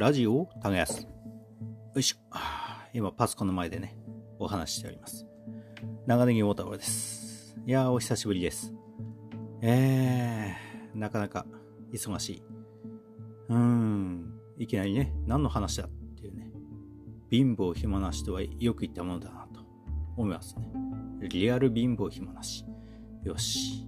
[0.00, 1.02] ラジオを耕す。
[1.02, 1.08] よ
[1.96, 2.16] いしょ。
[2.94, 3.98] 今、パソコンの前でね、
[4.38, 5.26] お話ししております。
[6.06, 7.54] 長ネギ大田原です。
[7.66, 8.72] いやー、お久しぶりです。
[9.60, 11.44] えー、なかなか
[11.92, 12.42] 忙しい。
[13.50, 16.50] うーん、いきなりね、何の話だっていうね、
[17.30, 19.60] 貧乏暇なしとはよく言ったものだなと
[20.16, 20.72] 思いますね。
[21.28, 22.64] リアル貧乏暇なし。
[23.22, 23.86] よし。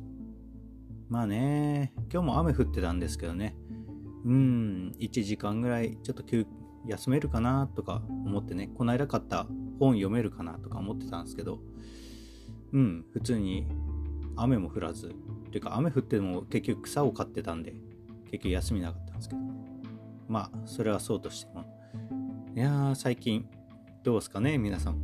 [1.08, 3.56] まあね、今日も雨降ってたんですけどね、
[4.24, 6.46] うん、1時間ぐらいちょっと休
[6.86, 9.46] 休めるかなとか思ってね、この間買った
[9.78, 11.60] 本読めるかなとか思ってたんですけど、
[12.72, 13.66] うん、普通に
[14.36, 15.14] 雨も降らず、
[15.50, 17.74] ていうか雨降っても結局草を買ってたんで、
[18.24, 19.40] 結局休みなかったんですけど、
[20.28, 21.64] まあ、それはそうとしても。
[22.56, 23.46] いやー、最近、
[24.02, 24.96] どうですかね、皆さん。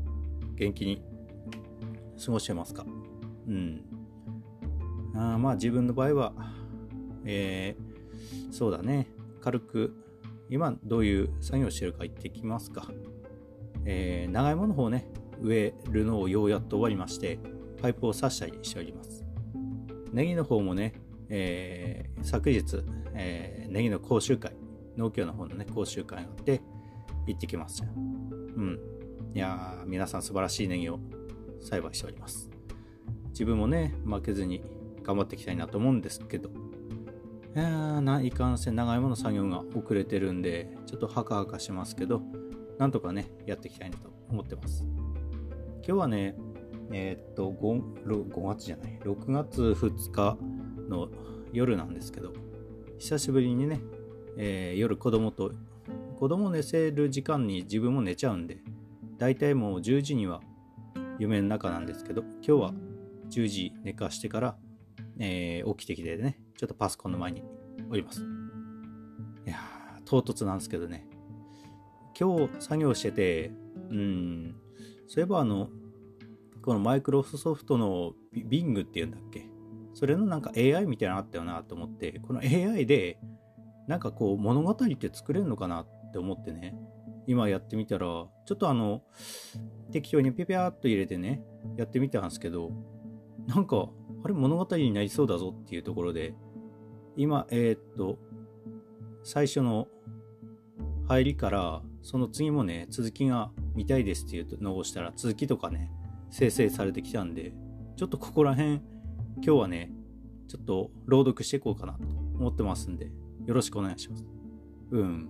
[0.56, 1.02] 元気に
[2.24, 2.84] 過ごしてますか
[3.46, 3.84] うん。
[5.14, 6.32] あまあ、自分の場合は、
[7.24, 9.06] えー、そうだね、
[9.48, 9.94] 軽く、
[10.50, 12.86] 今どういう作業してるか言ってきますか。
[13.86, 15.10] えー、長芋の方ね、
[15.40, 17.38] 植えるのをようやっと終わりまして、
[17.80, 19.24] パイプを刺したりしております。
[20.12, 24.52] ネギの方もね、えー、昨日、えー、ネギの講習会、
[24.98, 26.60] 農協の方のね、講習会があって、
[27.26, 27.86] 行ってきました。
[27.86, 28.78] うん。
[29.32, 31.00] いや、皆さん素晴らしいネギを
[31.58, 32.50] 栽培しております。
[33.30, 34.62] 自分もね、負けずに
[35.02, 36.50] 頑張っていきたいなと思うんですけど、
[37.58, 42.22] いやないかんせん長芋の作業が遅れてるんで、ちょっとハカハカしますけど、
[42.78, 44.84] なんとかね、やっていきたいなと思ってます。
[45.78, 46.36] 今日はね、
[46.92, 50.38] えー、っと5、5月じゃない、6月2日
[50.88, 51.08] の
[51.52, 52.32] 夜なんですけど、
[52.96, 53.80] 久しぶりにね、
[54.36, 55.50] えー、夜子供と、
[56.16, 58.58] 子供寝せる時間に自分も寝ちゃうんで、
[59.18, 60.42] だいたいもう10時には
[61.18, 62.72] 夢の中なんですけど、今日は
[63.30, 64.56] 10時寝かしてから、
[65.18, 67.44] えー、起きてきてね、ちょっとパソコンの前に
[67.88, 68.20] おります。
[69.46, 69.60] いや、
[70.04, 71.06] 唐突なんですけどね。
[72.18, 73.52] 今日作業してて、
[73.90, 74.56] うん、
[75.06, 75.68] そういえばあの、
[76.62, 79.46] このマイクロソフトの Bing っていうんだっけ？
[79.94, 83.20] それのなんか AI みたいなのあったよなと思って、この AI で
[83.86, 86.76] なんかこう物語って作れるのかなって思ってね、
[87.28, 89.02] 今やってみたら、ちょっとあの、
[89.92, 91.40] 適当にピピャーっと入れてね、
[91.76, 92.72] やってみたんですけど、
[93.46, 93.88] なんか、
[94.24, 96.34] あれ物語になりそうだぞっていうところで、
[97.18, 98.16] 今、えー、っと、
[99.24, 99.88] 最初の
[101.08, 105.90] 入りから、その次もね、続きが見たいですっていうのをしたら、続きとかね、
[106.30, 107.52] 生成されてきたんで、
[107.96, 109.90] ちょっとここら辺、今日はね、
[110.46, 111.98] ちょっと朗読していこうかなと
[112.38, 113.10] 思ってますんで、
[113.46, 114.24] よろしくお願いします。
[114.92, 115.28] うん。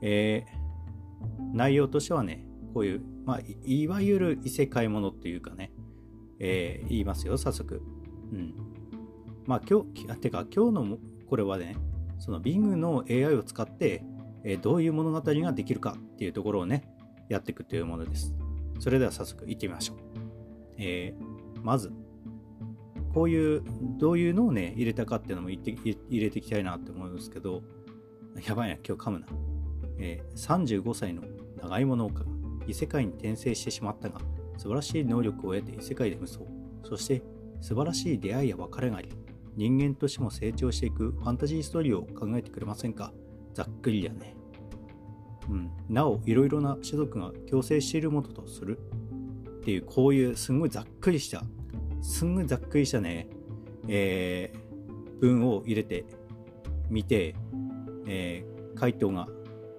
[0.00, 5.72] えー、内容としてはね、こういう、まあ、いわゆる異世界ものっていうかね、
[6.38, 7.82] えー、言いますよ、早速。
[8.32, 8.67] うん。
[9.48, 11.74] まあ今日、てか今日のこれはね、
[12.18, 14.04] その Bing の AI を使って、
[14.44, 16.84] えー、どういう物語ができるかっていうところをね、
[17.30, 18.34] やっていくというものです。
[18.78, 19.96] それでは早速行ってみましょう。
[20.76, 21.90] えー、まず、
[23.14, 23.62] こういう、
[23.98, 25.58] どういうのをね、入れたかっていうのも入
[26.10, 27.62] れていきたいなって思うんですけど、
[28.46, 29.26] やばいな、今日噛むな。
[29.98, 31.22] えー、35歳の
[31.62, 32.26] 長芋農家が
[32.66, 34.20] 異世界に転生してしまったが、
[34.58, 36.40] 素晴らしい能力を得て異世界で無双。
[36.84, 37.22] そして
[37.62, 39.08] 素晴らしい出会いや別れがあり、
[39.58, 43.12] 人間としても成長していくファンタジーストーリーを考えてくれませんか？
[43.54, 44.36] ざっくりだね。
[45.50, 45.70] うん。
[45.88, 48.78] なお、いろいろな種族が共生しているものとする？
[48.78, 51.42] っていう、こういうすんごいざっくりした、
[52.00, 53.28] すんごいざっくりしたね、
[53.88, 56.04] えー、文を入れて
[56.88, 57.34] みて、
[58.06, 59.26] えー、回答が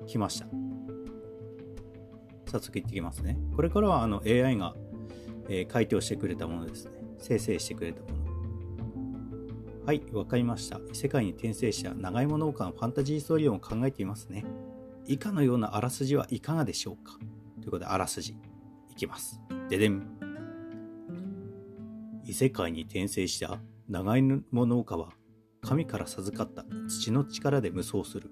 [0.07, 0.47] 来ました。
[2.51, 3.37] 早速いってきますね。
[3.55, 4.75] これからはあの AI が、
[5.47, 6.91] えー、回答してくれたものですね。
[7.17, 8.18] 生成してくれたもの。
[9.89, 10.79] はい、わかりました。
[10.93, 14.45] 世界に転生した長芋農家のファンタジーストーリーを考えていますね。
[15.07, 17.17] 以下のようなあらすじはいかがでしょうか？
[17.59, 18.37] ということで、あらすじ
[18.91, 19.41] いきます。
[19.67, 20.07] ででん。
[22.23, 25.09] 異世界に転生した長芋農家は
[25.61, 28.29] 神から授かった土の力で無双する。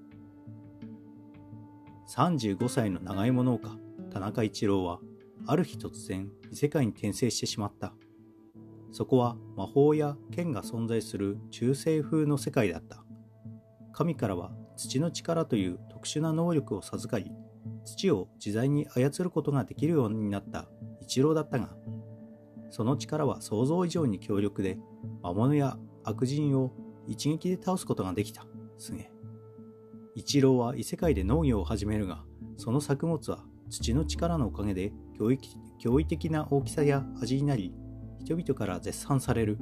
[2.07, 3.75] 35歳の長芋農家、
[4.11, 4.99] 田中一郎は、
[5.47, 7.95] ある日突然異世界に転生してしまった。
[8.97, 13.03] そこは魔法や剣が存在する中世風の世界だった。
[13.93, 17.31] 神からは土の力という特殊な能力を授かり、
[17.85, 20.67] 土を自在に操ることができるようになった
[20.99, 21.75] 一郎だったが、
[22.71, 24.79] その力は想像以上に強力で、
[25.21, 26.73] 魔物や悪人を
[27.05, 28.47] 一撃で倒すことができた。
[28.79, 29.11] すげえ。
[30.15, 32.23] 一郎は異世界で農業を始めるが、
[32.55, 37.75] その作物は土の力のおかげで驚異的な大きさや味になり、
[38.27, 39.57] 人々から絶賛される。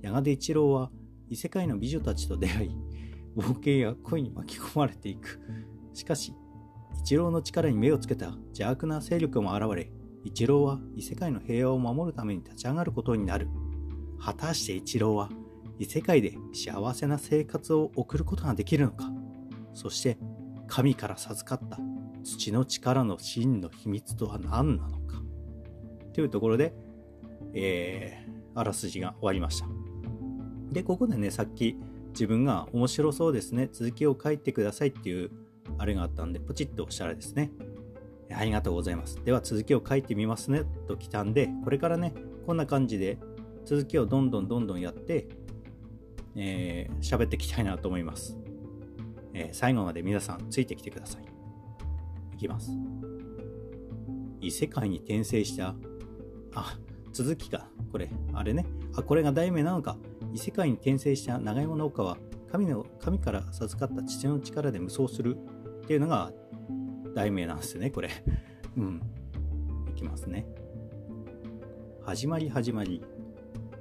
[0.00, 0.90] やがて一郎は
[1.28, 2.70] 異世界の美女たちと出会い、
[3.36, 5.40] 冒険や恋に巻き込まれていく。
[5.94, 6.34] しかし、
[6.98, 9.92] 一郎の力に目をつけた邪悪な勢力も現れ、
[10.24, 13.46] 一郎は異世界の平和を守るために立ち上がることになる。
[14.18, 15.28] 果たして一郎は
[15.78, 19.12] 異世界で幸せな生活を送ることができるのか
[19.74, 20.16] そして
[20.68, 21.78] 神から授かった
[22.22, 25.22] 土の力の真の秘密とは何なのか
[26.14, 26.74] というところで、
[27.54, 29.66] えー、あらすじが終わりました。
[30.72, 31.76] で、ここでね、さっき
[32.12, 35.30] 自分が面白そうですね、続きを書いてくださいっていう
[35.78, 37.50] あれがあったんで、ポチッと押したらですね、
[38.34, 39.22] ありがとうございます。
[39.24, 42.14] では続きを書いてみますねと来たんで、これからね、
[42.46, 43.18] こんな感じで
[43.64, 45.28] 続きをどんどんどんどんやって、
[46.34, 48.38] えー、喋っていきたいなと思います。
[49.34, 51.24] えー、最後まで皆さんついてきてください。
[52.34, 52.70] いきます。
[54.40, 55.74] 異世界に転生した、
[56.54, 56.76] あ、
[57.12, 57.68] 続きか。
[57.90, 58.64] これ、あれね。
[58.94, 59.96] あ、これが題名なのか。
[60.32, 62.16] 異世界に転生した長芋農家は、
[62.50, 65.36] 神の、神から授かった父の力で無双する
[65.82, 66.32] っていうのが
[67.14, 68.10] 題名なんですよね、これ。
[68.76, 69.02] うん。
[69.90, 70.46] いきますね。
[72.02, 73.02] 始まり始まり。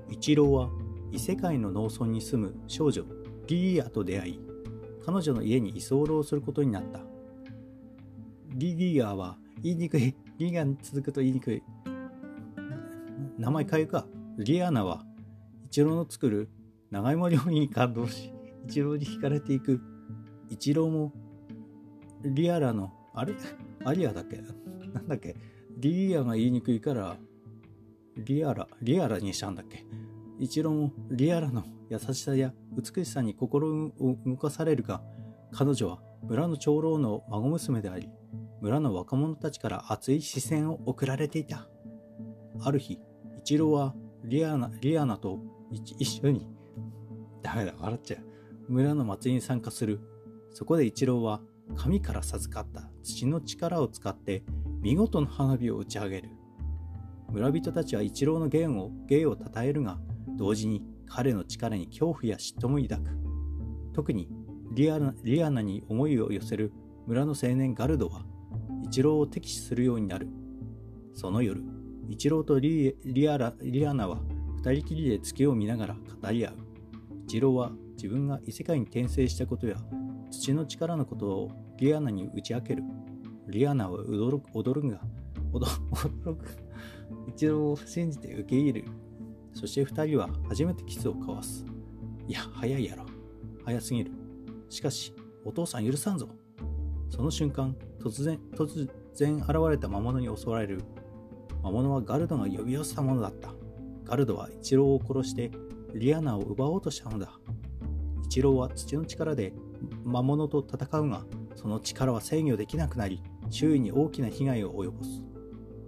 [0.09, 0.69] 一郎は
[1.11, 3.05] 異世界の農村に住む少女
[3.47, 4.39] リリアと出会い、
[5.05, 7.01] 彼女の家に居候することになった。
[8.55, 10.15] リリアは言いにくい。
[10.37, 11.63] リが続くと言いにくい。
[13.41, 14.05] 名前変えか。
[14.37, 15.03] リアナは
[15.65, 16.51] 一郎の作る
[16.91, 18.31] 長芋料理に感動し、
[18.69, 19.81] 一郎に惹かれていく。
[20.47, 21.11] 一郎も
[22.23, 23.33] リアラの、あれ？
[23.83, 24.37] アリアだっけ？
[24.93, 25.35] なんだっけ？
[25.79, 27.17] リアが言いにくいから、
[28.15, 29.87] リアラ、リアラにしたんだっけ？
[30.37, 35.01] 一郎もリアラの優しさや美しさに心を動かされるが、
[35.51, 38.07] 彼女は村の長老の孫娘であり、
[38.61, 41.67] 村の若者たちから熱い視線を送られていた。
[42.63, 42.99] ある日、
[43.43, 45.39] 一郎はリアナリアナと
[45.71, 46.47] 一緒に、
[47.41, 48.71] ダメだ、笑っちゃう。
[48.71, 49.99] 村の祭りに参加する。
[50.51, 51.41] そこで一郎は
[51.75, 54.43] 神から授かった土の力を使って
[54.81, 56.29] 見事な花火を打ち上げる。
[57.31, 59.97] 村人たちは一郎の芸を芸を称えるが、
[60.37, 63.17] 同時に彼の力に恐怖や嫉妬も抱く。
[63.93, 64.29] 特に
[64.73, 66.71] リアナリアナに思いを寄せる
[67.07, 68.23] 村の青年ガルドは、
[68.83, 70.27] 一郎を敵視するようになる。
[71.13, 71.63] その夜、
[72.11, 74.17] 一郎とリリアラリアナは
[74.57, 76.53] 二人きりで月を見ながら語り合う。
[77.23, 79.77] 一郎は自分が異世界に転生したことや
[80.29, 82.83] 土の力のことをリアナに打ち明ける。
[83.47, 84.99] リアナは驚く驚くが、
[85.53, 86.45] 驚く。
[87.29, 88.87] 一郎を信じて受け入れる。
[89.53, 91.65] そして二人は初めてキスを交わす。
[92.27, 93.05] いや、早いやろ。
[93.63, 94.11] 早すぎる。
[94.69, 95.13] しかし、
[95.45, 96.27] お父さん許さんぞ。
[97.09, 100.83] その瞬間、突然、突然現れた魔物に襲われる。
[101.63, 103.53] 魔物はガルドが呼び寄せたものだった。
[104.03, 105.51] ガルドはイチローを殺して
[105.93, 107.31] リアナを奪おうとしたのだ。
[108.23, 109.53] イチローは土の力で
[110.03, 111.23] 魔物と戦うが、
[111.55, 115.23] その力は制御できなくなり、周囲に大きな被害を及ぼす。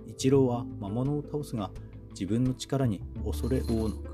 [0.07, 1.71] イチローは魔物を倒すが、
[2.11, 4.13] 自分の力に恐れおのく。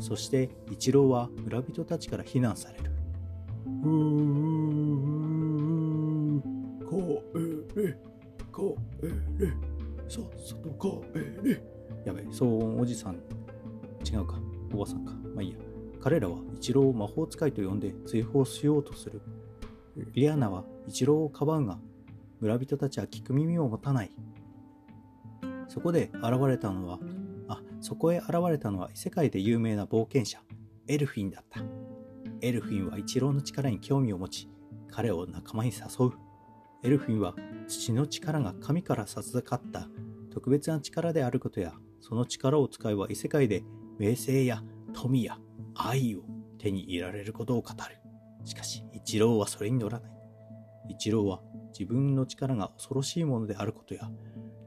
[0.00, 2.90] そして一郎は村人たちから非難される。
[3.84, 5.03] うー
[10.08, 11.62] さっさと帰れ。
[12.04, 13.14] やべ、騒音おじさん。
[14.04, 14.38] 違うか、
[14.72, 15.12] おばさんか。
[15.34, 15.58] まあいいや。
[16.00, 19.22] 彼らは一郎を魔法使いと呼んで追放しようとする。
[20.12, 21.78] リアナは一郎をかばうが、
[22.40, 24.12] 村人たちは聞く耳を持たない。
[25.68, 26.98] そこで現れたのは、
[27.48, 30.40] あ、そこへ現れたのは異世界で有名な冒険者、
[30.88, 31.60] エルフィンだった。
[32.42, 34.50] エルフィンは一郎の力に興味を持ち、
[34.90, 36.12] 彼を仲間に誘う。
[36.82, 37.34] エルフィンは
[37.66, 39.88] 土の力が神から授かった
[40.30, 43.62] 特別な力であることや、その力を使えば異世界で
[43.98, 45.38] 名声や富や
[45.74, 46.22] 愛を
[46.58, 47.76] 手に入れられることを語る。
[48.44, 50.12] しかし、一郎はそれに乗らない。
[50.88, 51.40] 一郎は
[51.78, 54.10] 自分の力が恐ろしいものであることや、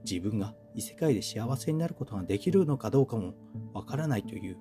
[0.03, 3.33] 自分が異世界で幸せになることができるのかどうかも
[3.73, 4.57] わからないという。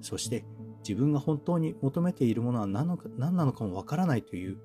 [0.00, 0.44] そして
[0.86, 4.58] 自分が本当に求めているものは何のか何なのかもわからないという。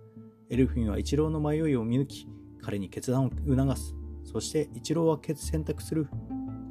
[0.49, 2.27] エルフィンは一郎の迷いを見抜き、
[2.61, 3.95] 彼に決断を促す。
[4.23, 6.07] そして一郎は選択する。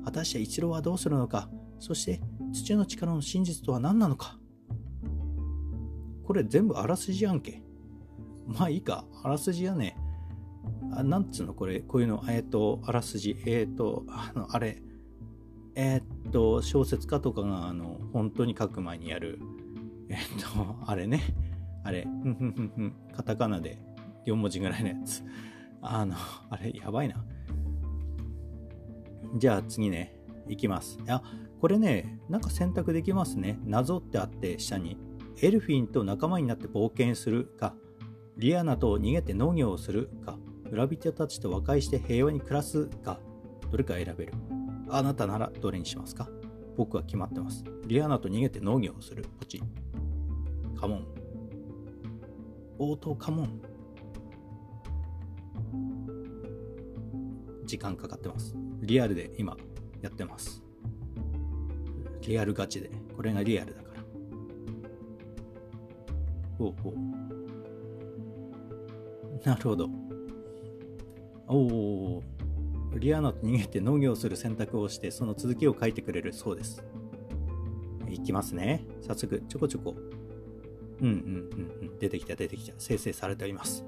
[0.05, 1.51] 果たして一郎はどうするのか。
[1.79, 2.21] そして
[2.53, 4.39] 土の力の真実とは何なのか。
[6.25, 7.63] これ全部あらすじやんけ。
[8.47, 9.05] まあいいか。
[9.23, 9.97] あらすじやね。
[10.93, 11.55] あなんつうの？
[11.55, 14.83] これ、こういうの、えっ、ー、と、あらすじ、えっ、ー、と、あの、あれ、
[15.75, 19.41] えっ、ー、と、小説家とかが、あの、本当に書く前にやる、
[20.09, 20.19] えっ、
[20.55, 21.23] と、あれね、
[21.85, 23.79] あれ、ふんふんふんふん、カタカナで
[24.27, 25.25] 4文字ぐらいのやつ。
[25.83, 26.15] あの、
[26.51, 27.25] あれ、やばいな。
[29.37, 30.17] じゃあ次ね、
[30.49, 30.99] いきます。
[31.05, 31.23] いや、
[31.61, 33.59] これね、なんか選択できますね。
[33.65, 34.97] 謎ってあって、下に。
[35.43, 37.75] エルフィンと仲間になって冒険するか、
[38.37, 40.39] リアナと逃げて農業をするか、
[40.71, 43.21] 村人たちと和解して平和に暮らすか、
[43.71, 44.35] どれか選べる。
[44.89, 46.29] あなたならどれにしますか？
[46.77, 47.65] 僕は決まってます。
[47.87, 49.25] リアナと逃げて農業をする。
[49.39, 49.63] ポチ。
[50.77, 51.07] カモン。
[52.79, 53.61] 応答カモン。
[57.65, 58.55] 時間かかってます。
[58.83, 59.57] リアルで今
[60.03, 60.63] やってます。
[62.23, 62.91] リアルガチで。
[63.17, 64.03] これがリアルだから。
[66.59, 66.95] おうおう。
[69.45, 69.89] なるほど。
[71.49, 72.23] おお。
[72.99, 76.85] リアナと逃げて農業する選択をして、その続きを書いてくれるそうです。
[78.09, 78.85] いきますね。
[79.01, 79.95] 早速、ちょこちょこ。
[81.01, 81.99] うんうんうんうん。
[81.99, 82.75] 出てきた出てきた。
[82.79, 83.85] 生成されております。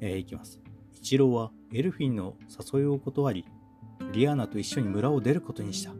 [0.00, 0.60] えー、いきます。
[0.94, 2.34] 一郎はエルフィンの
[2.72, 3.44] 誘いを断り、
[4.12, 5.92] リアーナと一緒に村を出ることにした。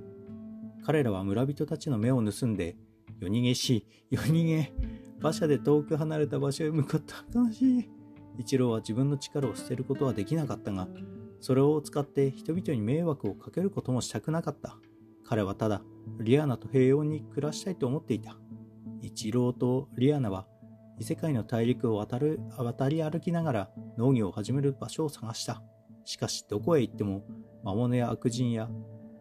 [0.85, 2.77] 彼らは村人たちの目を盗んで、
[3.21, 4.73] 夜逃げし、夜逃げ、
[5.21, 7.25] 馬車で遠く離れた場所へ向かった。
[7.39, 7.91] 悲しい。
[8.39, 10.89] 一郎は自分の力を捨てることはできなかったが、
[11.41, 14.79] それを使って人々に迷惑をかけることもしたくなかった。
[15.25, 15.83] 彼はただ、
[16.21, 18.39] リアーナと平穏に暮らしたいと思っていた。
[19.03, 20.47] 一郎とリアーナは
[20.99, 25.63] 異世界の大陸を渡る渡り歩きながら農業を始める場所を探した。
[26.05, 27.25] しかし、どこへ行っても
[27.63, 28.69] 魔物や悪人や、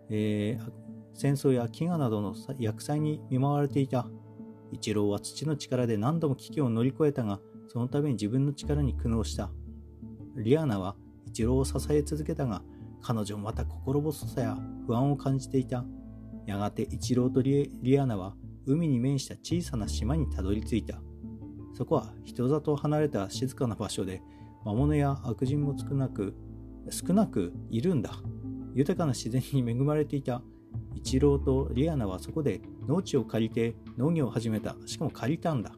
[0.10, 0.72] えー、
[1.14, 4.08] 戦争や飢餓などの薬剤に見舞われていた。
[4.72, 9.52] 一郎は土の力で何度も危機を乗り越えたが、その度に自分の力に苦悩した。
[10.36, 12.62] リアナは一郎を支え続けたが、
[13.02, 15.86] 彼女もまた心細さや不安を感じていた。
[16.46, 18.34] やがて一郎とリアナは
[18.66, 21.02] 海に面した小さな島にたどり着いた。
[21.78, 24.24] そこは人里離れた静かな場所で
[24.66, 26.34] 魔物や悪人も少なく
[26.90, 28.14] 少なくいるんだ。
[28.74, 30.42] 豊かな自然に恵まれていた。
[30.96, 34.76] 一郎とリアナはそこで農地を借りて農業を始めた。
[34.88, 35.72] しかも借りたんだ。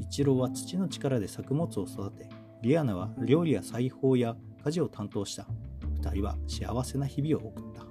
[0.00, 2.28] 一郎は土の力で作物を育て
[2.62, 4.34] リアナは料理や裁縫や
[4.64, 5.46] 家事を担当した。
[6.02, 7.86] 2人は幸せな日々を送った。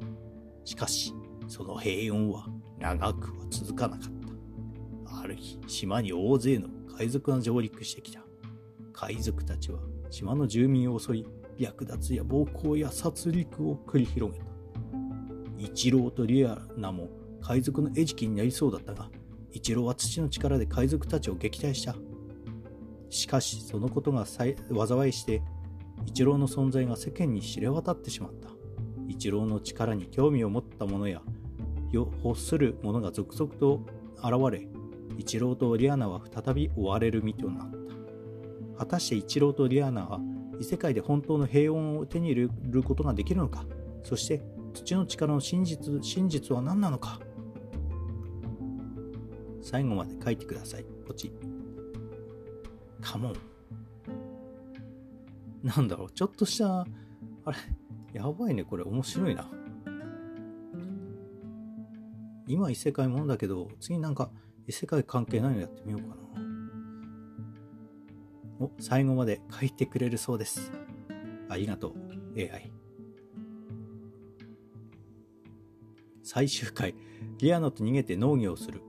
[0.66, 1.14] しかし
[1.48, 2.48] その平穏は
[2.80, 5.22] 長くは続かなかった。
[5.22, 6.68] ある日島に大勢の
[7.00, 8.20] 海賊が上陸してきた。
[8.92, 9.80] 海賊たちは
[10.10, 11.26] 島の住民を襲い、
[11.58, 14.46] 略奪や暴行や殺戮を繰り広げた。
[15.58, 17.08] 一郎とリアナも
[17.40, 19.10] 海賊の餌食になりそうだったが、
[19.54, 21.96] 一郎は土の力で海賊たちを撃退した。
[23.10, 24.58] しかし、そのことが災
[25.08, 25.42] いして、
[26.06, 28.50] 一郎の存在が世間に知れ渡ってしまった。
[29.08, 31.22] 一郎の力に興味を持った者や、
[31.94, 33.86] 欲する者が続々と
[34.18, 34.68] 現れ、
[35.20, 37.78] 一郎とリアナは再び追われる身となった。
[38.80, 40.22] 果たして一郎とリアナは
[40.62, 43.66] 異世界で本当の平穏を手に入れることができるのか？
[44.04, 44.42] そして
[44.74, 47.20] 土の力の真実真実は何なのか？
[49.62, 50.86] 最後まで書いてください。
[51.06, 51.34] ポチ。
[53.02, 53.34] カモン。
[55.62, 56.88] なんだろう、ちょっとした、あ
[57.52, 57.58] れ、
[58.14, 59.50] やばいね、これ面白いな。
[62.48, 64.32] 今異世界もんだけど、次なんか
[64.70, 66.22] 異世界関係ないのやってみようかな。
[68.60, 70.72] お、最後まで書いてくれるそうです。
[71.50, 71.94] ありがとう、
[72.38, 72.72] AI。
[76.22, 76.94] 最終回、
[77.40, 78.84] リアナと逃げて農業をする。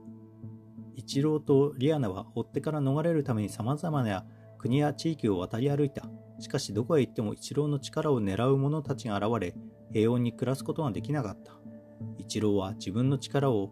[0.95, 4.23] 一郎とリアナは追ってから逃れるために様々な
[4.59, 6.03] 国や地域を渡り歩いた。
[6.39, 9.55] しかしどこへ行っても一郎の力を狙う者たちが現れ、
[9.91, 11.59] 平穏に暮らすことができなかった。
[12.19, 13.71] 一郎は自分の力を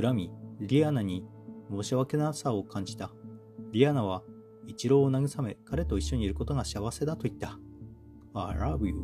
[0.00, 0.30] 恨み、
[0.64, 1.24] リアナに
[1.72, 3.10] 申し訳なさを感じた。
[3.72, 4.22] リアナは
[4.68, 7.58] 一郎を慰め、彼と一緒にいることが幸せだと言った。
[8.32, 8.94] I love you.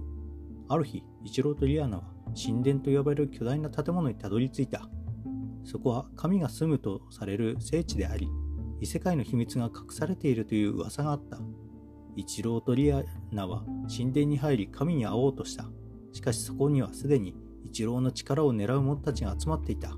[0.68, 2.04] ある日、一郎とリアナは
[2.40, 4.88] 神殿と呼ばれる巨大な建物にたどり着いた。
[5.64, 8.28] そこは神が住むとされる聖地であり、
[8.80, 11.40] 異世界の秘密が隠されているという噂があった。
[12.14, 15.68] 一郎とリアナは神殿に入り神に会おうとした。
[16.12, 17.34] しかしそこにはすでに
[17.64, 19.96] 一郎の力を狙う者たちが集まっていた。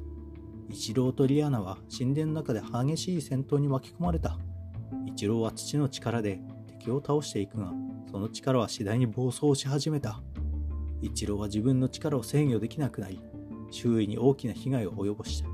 [0.73, 4.39] 一郎とリアナは神殿の中で激しい戦闘に巻き込まれた。
[5.05, 7.73] 一郎は土の力で敵を倒していくが、
[8.09, 10.23] その力は次第に暴走し始めた。
[11.03, 13.21] 一郎は自分の力を制御できなくなり、
[13.73, 15.49] 周囲に大きな被害を及ぼした。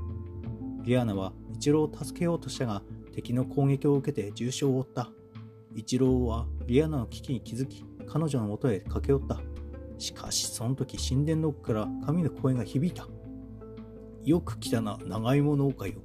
[0.83, 5.09] リアナは一郎を助けようとしたが、敵の攻撃を受けて重傷を負った。
[5.73, 9.41] 一郎はリアナの危機に気づき、彼女のもとへ駆け寄った。
[9.97, 13.07] しかし、その時神殿の奥から神の声が響いた。
[14.27, 16.01] よく来たな、長芋農家よ。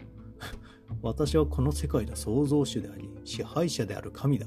[1.02, 4.46] 私はこの世界の創造主であり、支配者である神だ。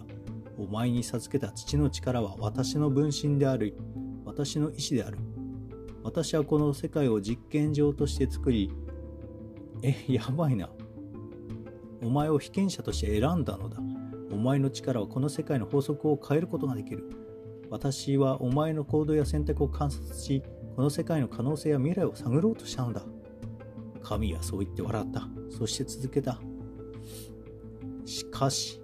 [0.58, 3.76] お前に授けた父の力は私の分身である。
[4.24, 5.18] 私の意志である。
[6.04, 8.72] 私はこの世界を実験場として作り、
[9.82, 10.70] え、やばいな。
[12.02, 13.82] お前を被験者として選んだのだ。
[14.32, 17.10] お前の力はこの世界の法則を変えることができる。
[17.70, 20.44] 私はお前の行動や選択を観察し、
[20.78, 23.04] この世界の可能性や未来を探ろうとしたのだ。
[24.06, 25.28] 神はそう言って笑った。
[25.50, 26.40] そして続けた。
[28.06, 28.80] しかし、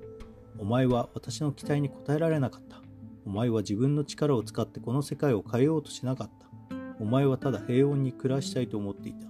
[0.57, 2.81] お前は私の期待に応えられなかった。
[3.23, 6.75] お前は自分の力を使ってこの世界を変えようとしなかった。
[6.99, 9.27] お前はただ平穏に暮らしたいと思っていた。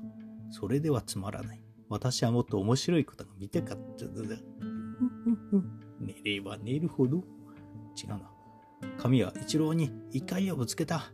[0.50, 1.62] それではつまらない。
[1.90, 4.38] 私はもっと面白いことが見たかったのだ。
[6.00, 7.18] 寝れば寝るほど。
[8.02, 8.32] 違うな。
[8.98, 11.12] 神は一郎に怒りをぶつけた。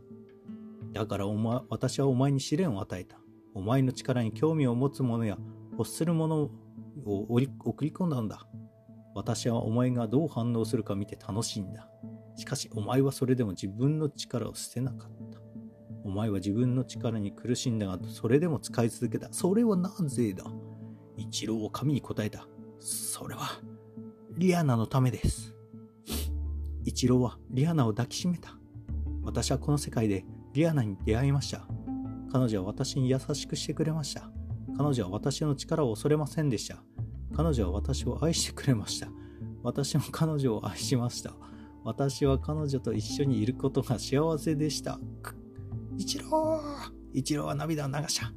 [0.93, 3.17] だからお前私はお前に試練を与えた。
[3.57, 5.35] お前の力に興味を持つ者や
[5.71, 6.51] 欲する者を
[7.05, 8.45] 送り込んだんだ。
[9.15, 11.89] 私はお前がどう反応するか見て楽しいんだ。
[12.35, 15.39] しかしお前はそれでも自分の力を捨てなかった。
[16.03, 19.33] お前は自分の力に苦しんだが、それでも使い続けた。
[19.33, 20.43] それはなぜだ？
[21.17, 22.47] 一郎は神に答えた。
[22.79, 23.59] それは、
[24.37, 25.55] リアナのためです。
[26.85, 28.51] 一郎はリアナを抱きしめた。
[29.23, 31.67] 私はこの世界でリアナに出会いました。
[32.31, 34.29] 彼女は私に優しくしてくれました。
[34.77, 36.83] 彼女は私の力を恐れませんでした。
[37.35, 39.07] 彼女は私を愛してくれました。
[39.63, 41.33] 私も彼女を愛しました。
[41.83, 44.99] 私は彼女と一緒にいることが幸せでした。
[45.97, 46.61] 一郎
[47.13, 48.31] 一郎は涙を流した。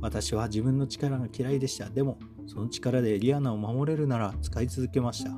[0.00, 1.88] 私は自分の力が嫌いでした。
[1.88, 5.30] でも、その力でリアナを守れるなら使い続けました。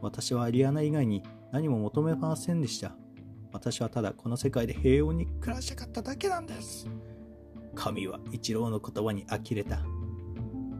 [0.00, 2.96] 私はリアナ以外に何も求めませんでした。
[3.52, 6.86] 私はただこの世界で平穏に暮らしたかっただけなんです。
[7.76, 9.76] 神は一郎の言葉に呆れた。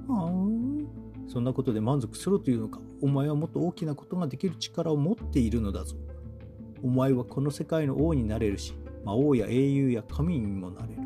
[0.08, 0.88] はん。
[1.28, 2.80] そんなことで満足するというのか。
[3.00, 5.96] お前はもっと大きなことができる力を持っているのだぞ。
[6.82, 8.74] お前はこの世界の王になれるし、
[9.04, 11.02] 魔王や英雄や神にもなれる。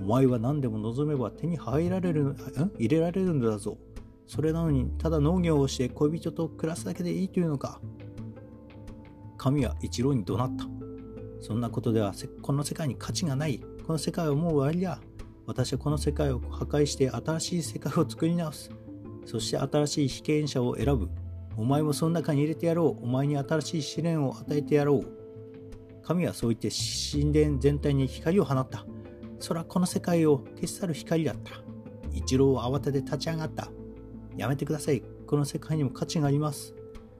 [0.00, 2.36] お前は何でも望めば手に入られる、ん
[2.76, 3.78] 入れられるのだぞ。
[4.26, 7.80] それなのに、ただ農業をして恋人と暮らすだけでいいというのか。
[9.36, 10.66] 神は一郎に怒鳴った。
[11.40, 13.60] そんなことではこの世界に価値がない。
[13.86, 15.00] この世界はもう終わりだ。
[15.46, 18.70] 私はこの世界を破壊して新しい世界を作り直す。
[19.26, 21.08] そして新しい被験者を選ぶ。
[21.56, 23.04] お前もその中に入れてやろう。
[23.04, 26.02] お前に新しい試練を与えてやろう。
[26.02, 28.84] 神はそう言って神殿全体に光を放った。
[29.38, 31.52] それはこの世界を消し去る光だった。
[32.12, 33.68] 一郎は慌てて立ち上がった。
[34.36, 35.02] やめてください。
[35.26, 36.74] この世界にも価値があります。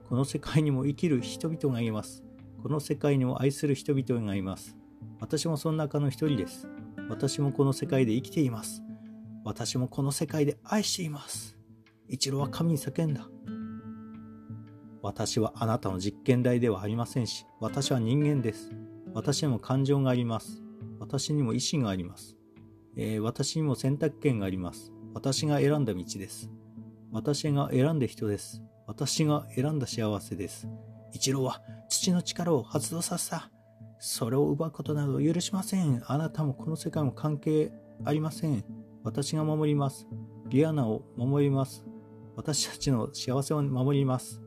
[0.09, 2.23] この世界にも生きる人々がいます。
[2.61, 4.77] この世界にも愛する人々がいます。
[5.19, 6.67] 私もその中の一人です。
[7.09, 8.81] 私もこの世界で生きています。
[9.43, 11.57] 私もこの世界で愛しています。
[12.07, 13.27] 一郎は神に叫んだ。
[15.01, 18.71] 私はあなたの実験台ではありませんし、私は人間です。
[19.13, 20.63] 私にも感情があります。
[20.99, 22.37] 私にも意志があります。
[22.95, 24.93] えー、私にも選択権があります。
[25.13, 26.49] 私が選んだ道です。
[27.11, 28.63] 私が選んだ人です。
[28.87, 30.67] 私が選んだ幸せです。
[31.11, 33.52] 一郎は土の力を発動させた。
[34.05, 36.03] それを奪うことなど許しません。
[36.05, 37.71] あなたもこの世界も関係
[38.03, 38.65] ありません。
[39.01, 40.09] 私が守ります。
[40.49, 41.85] リアナを守ります。
[42.35, 44.41] 私たちの幸せを守ります。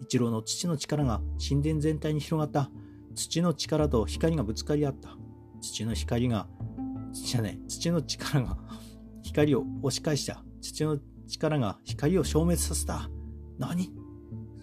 [0.00, 2.70] 一郎の土の力が神殿全体に広がった。
[3.16, 5.18] 土の力と光がぶつかり合った。
[5.60, 6.46] 土の光が、
[7.12, 8.56] 土じゃない、土の力が
[9.24, 10.44] 光を押し返した。
[10.60, 13.10] 土の力が光を消滅させた。
[13.58, 13.90] 何？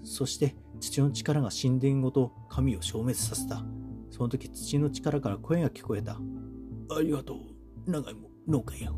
[0.05, 3.61] そして土の力が神殿ごと神を消滅させた。
[4.11, 6.19] その時土の力から声が聞こえた。
[6.95, 7.37] ありがとう、
[7.89, 8.95] 長いも農家よ。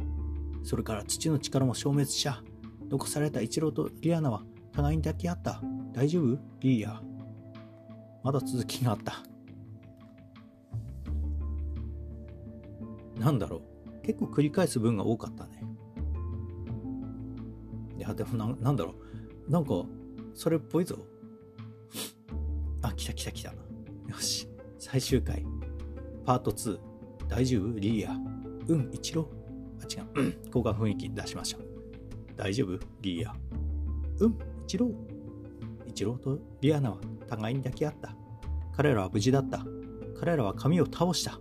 [0.64, 2.44] それから土の力も消滅した。
[2.90, 5.62] 残された一郎とリアナは互いに抱き合った。
[5.94, 6.40] 大丈夫？
[6.62, 7.02] いいや。
[8.24, 9.24] まだ続きがあった。
[13.20, 13.62] なんだろ
[14.02, 14.02] う。
[14.06, 15.64] 結構繰り返す分が多かったね。
[17.98, 18.96] いや、でもな、なんだろ
[19.48, 19.52] う。
[19.52, 19.86] なんか、
[20.34, 20.98] それっぽいぞ。
[22.82, 23.52] あ、来た来た来た。
[23.52, 23.56] よ
[24.20, 24.50] し。
[24.94, 25.44] 最終回。
[26.24, 26.78] パート2。
[27.28, 27.80] 大丈夫？
[27.80, 28.12] リーヤ。
[28.68, 29.28] うん、一郎。
[29.82, 30.22] あ、違う。
[30.22, 31.62] うん交換雰囲気出しましょう。
[32.38, 32.78] 大丈夫？
[33.02, 33.34] リーヤ。
[34.20, 34.92] うん、一郎。
[35.88, 38.16] 一郎とリアナは互いに抱き合った。
[38.78, 39.66] 彼らは無事だった。
[40.20, 41.40] 彼らは神を倒した。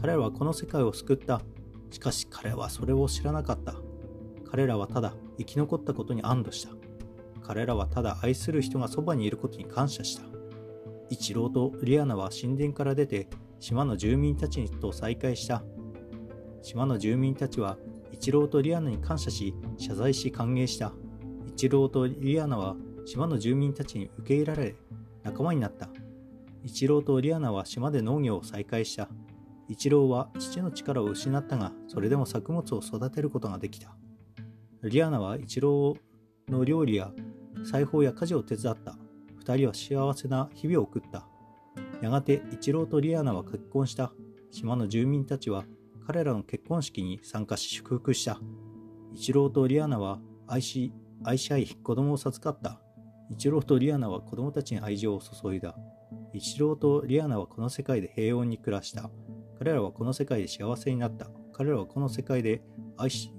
[0.00, 1.40] 彼らはこの世界を救った。
[1.92, 3.76] しかし彼はそれを知らなかった。
[4.50, 6.70] 彼らはただ生き残ったことに安堵した。
[7.46, 10.27] 彼らはただ愛する人がそばにいることに感謝した。
[11.10, 13.28] 一郎とリアナは神殿から出て
[13.60, 15.62] 島の住民たちと再会した。
[16.62, 17.78] 島の住民たちは
[18.12, 20.92] 一郎とリアナに感謝し謝罪し歓迎した。
[21.46, 24.74] 一郎とリアナは島の住民たちに受け入れられ
[25.22, 25.88] 仲間になった。
[26.62, 29.08] 一郎とリアナは島で農業を再開した。
[29.68, 33.94] 一郎は父の力を失ったが、それでも作物を育てることができた。
[34.82, 35.96] リアナは一郎
[36.48, 37.10] の料理や
[37.64, 38.96] 裁縫や家事を手伝った。
[39.48, 41.26] 二二人は幸せな日々を送った。
[42.02, 44.12] やがて一郎とリアナは結婚した。
[44.50, 45.64] 島の住民たちは
[46.06, 48.38] 彼らの結婚式に参加し祝福した。
[49.14, 50.92] 一郎とリアナは愛し、
[51.24, 52.82] 愛し合い子供を授かった。
[53.30, 55.74] 一郎とリアナは子供たちに愛情を注いだ。
[56.34, 59.10] 一郎とリアナはこの世界で平穏に暮らした。
[59.58, 61.30] 彼らはこの世界で幸せになった。
[61.54, 62.62] 彼らはこの世界で
[62.98, 63.32] 愛し、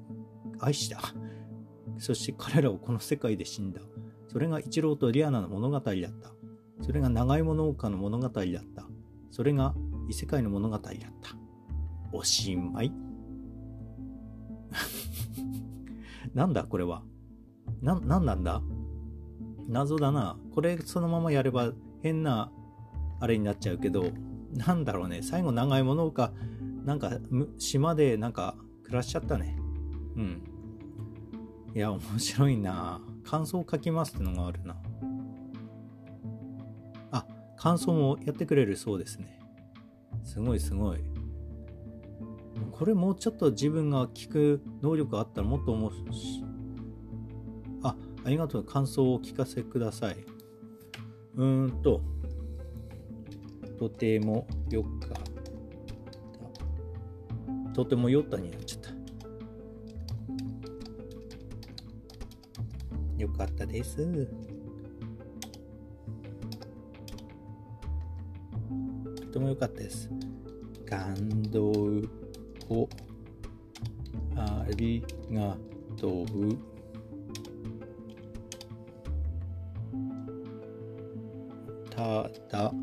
[0.60, 1.02] 愛した。
[2.00, 3.82] そして彼らはこの世界で死んだ。
[4.30, 5.84] それが一郎とリアナの物語だっ
[6.22, 6.32] た。
[6.82, 8.88] それが長芋農家の物語だった。
[9.32, 9.74] それが
[10.08, 11.36] 異世界の物語だった。
[12.12, 12.92] おしまい
[16.34, 17.04] なんだこれは。
[17.82, 18.62] な、なんなんだ？
[19.68, 20.38] 謎だな。
[20.54, 22.52] これそのままやれば変な
[23.20, 24.06] あれになっちゃうけど、
[24.54, 25.22] なんだろうね。
[25.22, 26.34] 最後長いものか、
[26.86, 27.18] なんか
[27.58, 29.58] 島でなんか暮らしちゃったね。
[30.16, 30.44] うん。
[31.76, 33.02] いや、面白いな。
[33.30, 34.76] 感想を書きますってのがあるな。
[37.12, 39.40] あ、感想もやってくれるそうですね。
[40.24, 41.04] すごいすごい。
[42.72, 46.10] これもうちょっと自分が聞く能力あったらもっと面白い。
[47.84, 48.64] あ、ありがとう。
[48.64, 50.16] 感想をお聞かせください。
[51.36, 52.02] うーんと、
[53.78, 54.92] とてもよかっ
[57.68, 57.74] た。
[57.74, 58.79] とてもよったになっちゃった。
[63.20, 63.98] よかったです。
[69.18, 70.10] とてもよかったです。
[70.90, 71.70] 感動
[72.70, 72.90] を
[74.38, 75.58] ありが
[75.98, 76.26] とう。
[81.90, 82.74] ただ、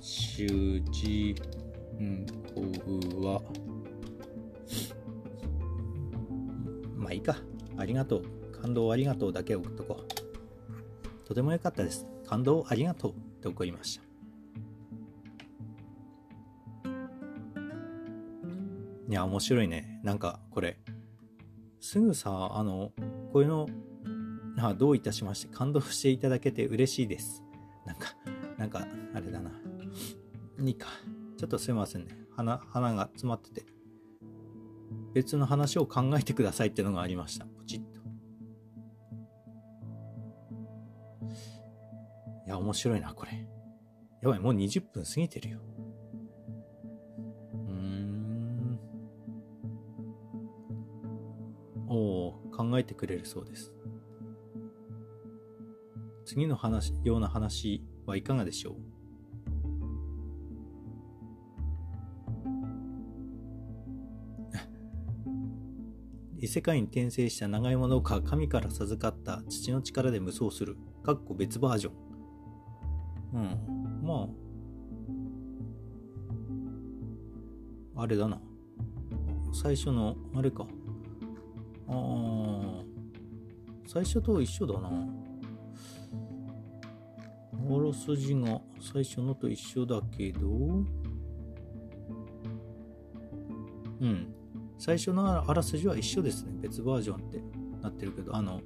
[0.00, 1.36] 主人
[2.52, 2.60] 公
[3.24, 3.40] は、
[6.96, 7.36] まあいいか。
[7.76, 8.24] ありがとう。
[8.60, 11.26] 感動ありがとうだけ送っとこう。
[11.26, 12.06] とても良かったです。
[12.26, 14.04] 感動ありがとうって送りました。
[19.08, 20.00] いや、面白いね。
[20.02, 20.78] なんか、これ。
[21.80, 22.92] すぐさ、あの、
[23.32, 23.68] こういうの
[24.56, 27.42] あどういたしまして感動していただけて嬉しいです。
[27.84, 28.14] なんか、
[28.56, 29.50] なんか、あれだな。
[30.60, 30.88] いいか。
[31.36, 32.16] ちょっとすいませんね。
[32.36, 33.73] 鼻、鼻が詰まってて。
[35.14, 37.46] 別の話を考えてくださいっていうのがありました。
[37.46, 38.00] ポチッと。
[42.46, 43.48] いや、面白いな、これ。
[44.20, 45.60] やばい、もう20分過ぎてるよ。
[47.52, 48.80] うーん。
[51.88, 53.72] おお、考えてくれるそうです。
[56.24, 58.93] 次の話、ような話はいかがでしょう？
[66.44, 70.76] 異世界に転生した長芋農家が神から授かった父の力で無双する。
[71.02, 71.94] かっこ別バージョン。
[73.32, 74.06] うん。
[74.06, 74.28] ま
[77.96, 78.02] あ。
[78.02, 78.42] あれだな。
[79.54, 80.66] 最初の、あれか。
[81.88, 82.84] ああ。
[83.86, 84.88] 最初と一緒だな。
[84.88, 84.92] あ
[87.82, 90.46] らすじが最初のと一緒だけど、
[94.02, 94.33] うん。
[94.78, 96.52] 最初のあらすじは一緒ですね。
[96.60, 97.42] 別バージョンって
[97.82, 98.60] なってるけど、あの、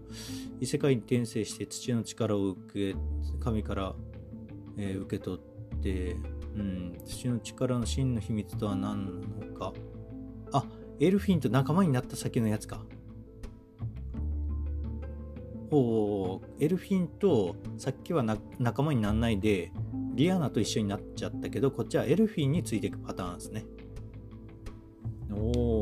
[0.61, 2.97] 異世界に転生して土の力を受け、
[3.41, 3.95] 神から、
[4.77, 6.17] えー、受け取って、
[6.57, 9.73] うん、土の力の真の秘密とは何なのか。
[10.53, 10.65] あ、
[11.01, 12.81] エルフィンと仲間になった先のやつか。
[15.71, 18.25] ほう、エルフィンとさっきは
[18.59, 19.71] 仲間にならないで、
[20.15, 23.65] リアナと一緒になっちゃったけど、こっちはエルフィンについていくパターンですね。
[25.31, 25.78] おお。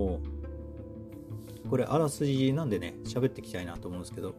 [1.68, 4.34] これ、あらすじなんでね、喋っていきたいなと思うんですけど、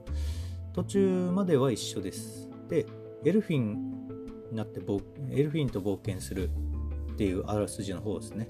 [0.73, 2.49] 途中までは一緒です。
[2.69, 2.85] で、
[3.25, 3.97] エルフィン
[4.51, 4.79] になって
[5.31, 6.49] エルフィンと冒険する
[7.13, 8.47] っていうあらすじの方ですね。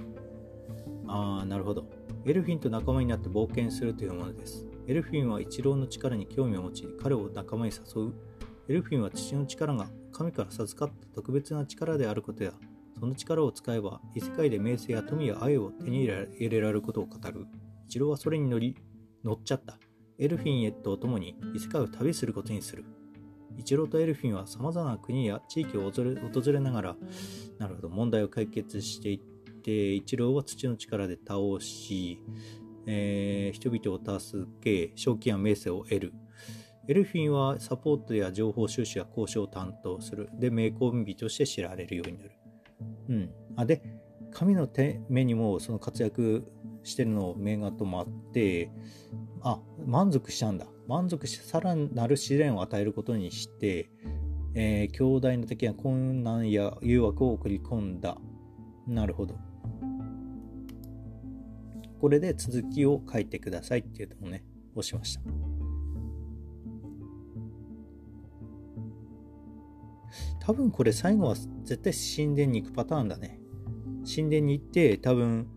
[1.08, 1.86] ああ、なるほど。
[2.26, 4.68] エルフィンと仲間になって冒険するというものです。
[4.88, 8.14] エルフィンは一郎の力に興味を持ち、彼を仲間に誘う。
[8.68, 12.52] エルフィンは父の力が神から授かった特別な力であることや、
[13.00, 17.46] その力を使えば異世界で名声や富や愛を手に入れられることを語る。
[17.88, 18.76] 一郎はそれに乗り、
[19.24, 19.80] 乗っちゃった。
[20.20, 22.84] エルフィンへと共に異世界を旅することにする。
[23.58, 26.04] 一郎とエルフィンは様々な国や地域を訪
[26.52, 26.96] れながら、
[27.60, 32.22] なるほど、問題を解決していって、一郎は土の力で倒し、
[32.86, 36.14] えー、人々を助け、賞金や名声を得る。
[36.90, 40.30] エルフィンはサポートや情報収集や交渉を担当する。
[40.38, 42.32] で、名コンビとして知られるようになる。
[43.08, 43.30] うん。
[43.56, 43.82] あ、で、
[44.32, 46.46] 神の手目にもその活躍
[46.88, 48.72] してるのを目が止まって
[49.42, 50.68] あ満足したんだ。
[50.88, 53.90] 満足しさらなる試練を与えることにして、
[54.56, 58.18] えー、強大な敵は困難や誘惑を送り込んだ。
[58.88, 59.36] なるほど。
[62.00, 64.46] これで続きを書いてくださいっていうのをね
[64.76, 65.22] 押しました。
[70.40, 73.42] 多分これ最後は絶対神殿に行くパターンだね。
[74.06, 75.48] 神殿に行って多分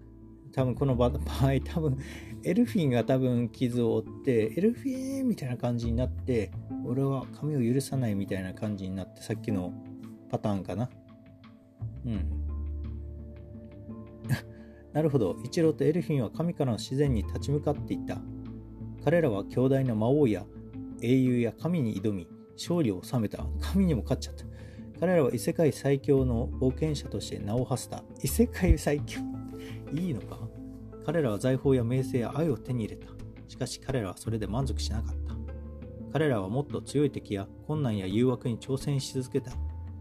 [0.52, 1.10] 多分この場合
[1.64, 1.96] 多分
[2.42, 6.50] エルフィンが多分傷を負ってエルフィンみたいな感じになって
[6.84, 9.72] 俺は髪を許さないみたいな感じになってさっきの
[10.30, 10.88] パターンかな。
[12.06, 12.26] うん。
[14.92, 15.36] なるほど。
[15.44, 18.18] イチローとエルフィンは神からの自然に立ち向かっていった。
[19.04, 20.44] 彼らは強大な魔王や
[21.02, 23.44] 英雄や神に挑み勝利を収めた。
[23.60, 24.44] 神にも勝っちゃった。
[25.00, 28.04] 彼らは異世界最強の冒険者として名を馳せた。
[28.22, 29.39] 異世界最強。
[29.92, 30.38] いいのか？
[31.04, 33.08] 彼らは財宝や名声や愛を手に入れた。
[33.48, 35.34] しかし彼らはそれで満足しなかった。
[36.12, 39.52] 彼らはもっと強い敵や困難や誘惑に挑戦し続けた。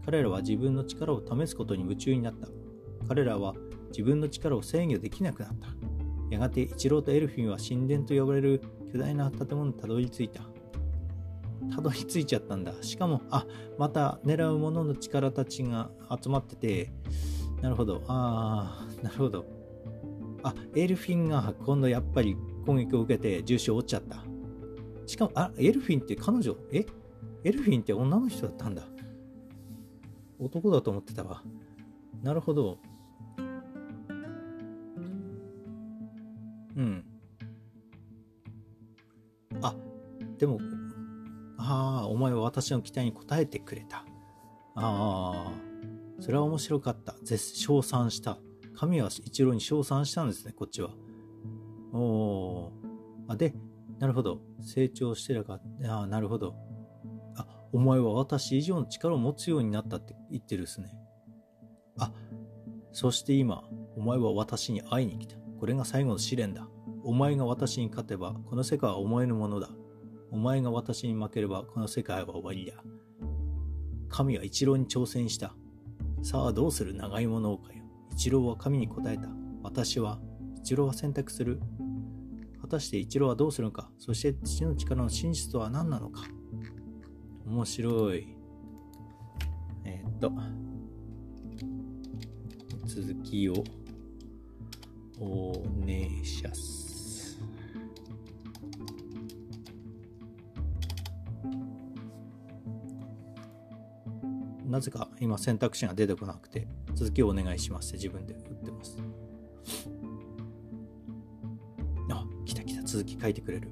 [0.04, 2.48] 彼らは自分の力を試すことに夢中になった。
[3.08, 3.54] 彼らは
[3.90, 5.68] 自分の力を制御できなくなった。
[6.30, 10.42] やがてイチローとエルフィンは神殿と呼ばれる巨大な建物にたどり着いた。
[11.74, 12.72] たどり着いちゃったんだ。
[12.82, 13.46] しかも、あ、
[13.78, 15.90] また狙う者の力たちが
[16.22, 16.92] 集まってて、
[17.62, 18.02] なるほど。
[18.08, 19.44] ああ、なるほど。
[20.42, 24.22] あ、エルフィンが今度やっぱり攻撃を受けて重傷を負っちゃった。
[25.06, 26.84] しかも、あ、エルフィンって彼女、え？
[27.42, 28.84] エルフィンって女の人だったんだ。
[30.38, 31.42] 男だと思ってたわ。
[32.22, 32.78] なるほど。
[36.76, 37.04] うん。
[39.62, 39.74] あ、
[40.38, 40.58] でも、
[41.58, 44.04] ああ、お前は私の期待に応えてくれた。
[44.76, 45.52] ああ、
[46.20, 47.16] それは面白かった。
[47.22, 47.42] 絶
[47.82, 48.38] 賛した。
[48.80, 50.88] 神は一郎に称賛したんですね、こっちは。
[51.92, 52.72] お
[53.28, 53.54] あ、で、
[53.98, 54.40] なるほど。
[54.62, 55.60] 成長してるか。
[55.84, 56.54] あなるほど。
[57.36, 60.94] あ、お前は私以上の力を持つようになったって言ってるですね。
[61.98, 62.10] あ、
[62.90, 63.64] そして今、
[63.98, 65.36] お前は私に会いに来た。
[65.58, 66.66] これが最後の試練だ。
[67.04, 69.68] お前が私に勝てば、この世界はお前のものだ。
[70.30, 72.82] お前が私に負ければ、この世界は終わりだ。
[74.08, 75.54] 神は一郎に挑戦した。
[76.22, 76.94] さあどうする？
[76.94, 77.79] 長芋農家よ。
[78.20, 79.30] 一郎は神に答えた。
[79.62, 80.20] 私は、
[80.58, 81.58] 一郎は選択する。
[82.60, 86.24] 果たして一郎はどうするのかそして父の力の真実とは何なのか
[87.46, 88.36] 面白い。
[89.86, 90.30] えー、っと、
[92.84, 93.64] 続きを、
[95.18, 95.54] お
[95.86, 96.89] ねしゃす。
[104.70, 108.98] なぜか今選択肢が出てこなくて続きをお願いしますって自分で打ってます。
[112.10, 113.68] あ、来た来た、続き書いてくれる。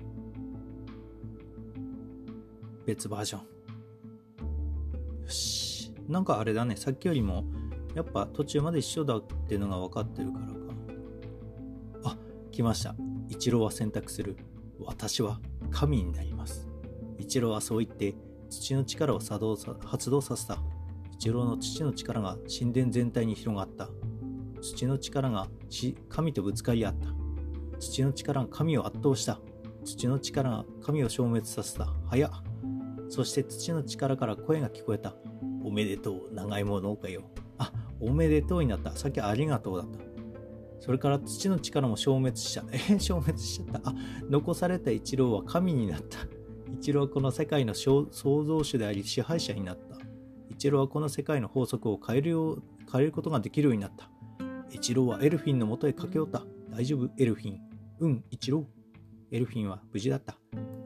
[2.84, 3.40] 別バージョン。
[5.22, 5.92] よし。
[6.08, 7.44] なんかあれだね、さっきよりも、
[7.94, 10.52] やっぱ途中まで一緒だっていうのが分かってるからか。
[12.04, 12.16] あ、
[12.50, 12.96] 来ました。
[13.28, 14.36] 一郎は選択する。
[14.80, 16.68] 私は神になります。
[17.18, 18.14] 一郎はそう言って、
[18.48, 20.58] 土の力を作動さ発動させた。
[21.18, 23.88] 一郎の土の力が神殿全体に広がった。
[24.60, 25.48] 土の力が
[26.08, 27.08] 神とぶつかり合った。
[27.80, 29.40] 土の力が神を圧倒した。
[29.84, 31.92] 土の力が神を消滅させた。
[32.06, 32.30] 早
[33.08, 35.16] そして土の力から声が聞こえた。
[35.64, 37.22] おめでとう、長芋農家よ。
[37.58, 38.92] あ、おめでとうになった。
[38.92, 39.98] さっきありがとうだった。
[40.78, 42.64] それから土の力も消滅した。
[42.70, 43.90] え、消滅しちゃった。
[43.90, 43.94] あ、
[44.30, 46.18] 残された一郎は神になった。
[46.74, 49.87] 一郎はこの世界の創造主であり支配者になった。
[50.58, 54.10] 一郎はこの世界の法則を変えるよう変えることができるようになった。
[54.70, 56.42] 一郎はエルフィンのもとへ駆け寄った。
[56.68, 57.60] 大丈夫、エルフィン。
[58.00, 58.66] うん、一郎。
[59.30, 60.36] エルフィンは無事だった。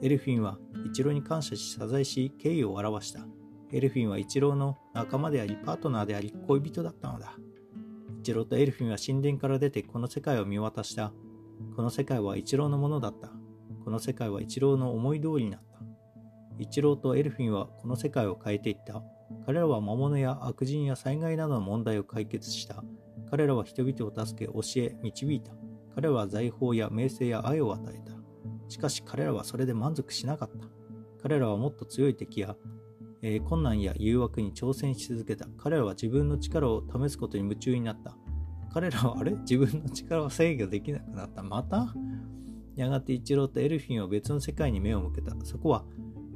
[0.03, 3.27] エルフィンは一郎に感謝し謝罪し敬意を表した。
[3.73, 7.33] エルフィンは一郎の仲間でありパートナーであり恋人だったのだ。
[8.21, 11.15] 一郎とエルフィンは神殿から出てこの世界を見渡した。
[11.75, 13.31] この世界は一郎のものだった。
[13.87, 15.81] この世界は一郎の思い通りになった。
[16.59, 19.03] 一郎とエルフィンはこの世界を変えていった。
[19.47, 22.85] 彼らは魔物や悪人や災害などの問題を解決した。
[23.31, 25.53] 彼らは人々を助け、教え、導いた。
[25.95, 28.13] 彼らは財宝や名声や愛を与えた。
[28.69, 30.69] しかし彼らはそれで満足しなかった。
[31.23, 32.57] 彼らはもっと強い敵や、
[33.23, 35.47] えー、困難や誘惑に挑戦し続けた。
[35.59, 38.17] 彼らは自分の力を試すことに夢中になった。
[38.73, 39.33] 彼らはあれ？
[39.33, 41.43] 自分の力を制御できなくなった。
[41.43, 41.95] また？
[42.75, 45.37] やがてイチローとエルフィンは別の世界に目を向けた。
[45.45, 45.85] そこは、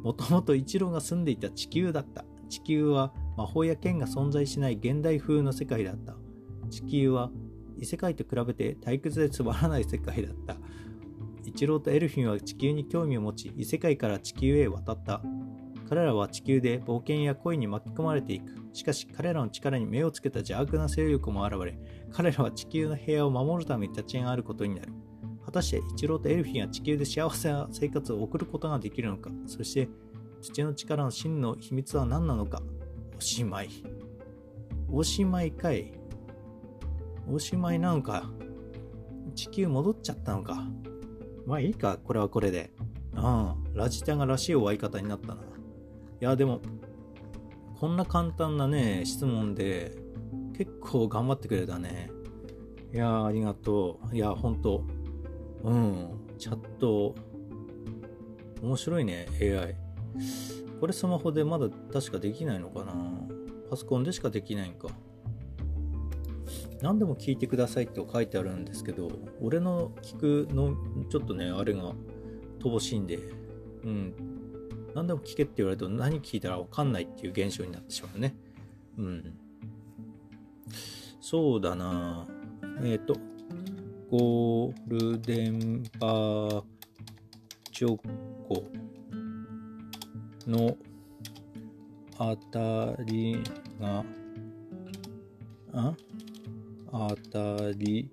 [0.02, 2.26] もともとイチローが住んでいた地球だった。
[2.48, 6.16] 地球は魔法や剣が存在しない現代風の世界だった。
[6.70, 7.30] 地球は
[7.78, 10.56] 異世界と比べて退屈でつまらない世界だった。
[11.44, 15.22] 一郎とエルフィンは地球に興味を持ち異世界から地球へ渡った。
[15.88, 18.52] 彼らは地球で冒険や恋に巻き込まれていく。
[18.72, 21.78] しかし彼らの力に目をつけた邪悪な勢力も現れ
[22.12, 24.92] 彼らは地球の平和を守るために立ち上がることになる。
[25.44, 29.30] 果たして一郎とエルフィンは地球で幸せな生活を送ることができるのか。
[29.46, 29.88] そして
[30.42, 32.62] 土の力の真の秘密は何なのか？
[33.16, 33.68] おしまい。
[34.90, 35.92] おしまいかい。
[37.28, 38.30] おしまいなのか？
[39.34, 40.64] 地球戻っちゃったのか？
[41.46, 42.70] まあいいかこれはこれで。
[43.14, 45.34] ああラジタがらしい終わり方になったな。
[45.34, 45.38] い
[46.20, 46.60] やでも
[47.80, 49.96] こんな簡単なね質問で
[50.56, 52.10] 結構頑張ってくれたね。
[52.92, 54.14] いやありがとう。
[54.14, 54.84] いやほんと。
[55.64, 56.08] うん。
[56.38, 57.14] チャット。
[58.62, 59.76] 面白いね AI
[60.80, 62.94] これスマホでまだ確かできないのかな？
[63.70, 64.88] パソコンでしかできないんか。
[66.82, 70.76] 何でも聞いてくださいって書いてあるんですけど俺の聞くの
[71.08, 71.94] ちょっとねあれが
[72.60, 73.18] 乏しいんで
[73.84, 74.14] うん。
[74.94, 78.34] 何でも聞けって言われると何聞いたら分かんないっていう現象になってしまうね。
[78.98, 79.38] うん。
[81.20, 82.26] そうだな。
[82.82, 83.16] えっ、ー、と
[84.10, 86.62] ゴールデンバー
[87.72, 88.85] チョコ。
[90.46, 90.76] の
[92.18, 93.42] あたり
[93.80, 94.04] が、
[95.72, 95.94] あ？
[96.92, 98.08] あたり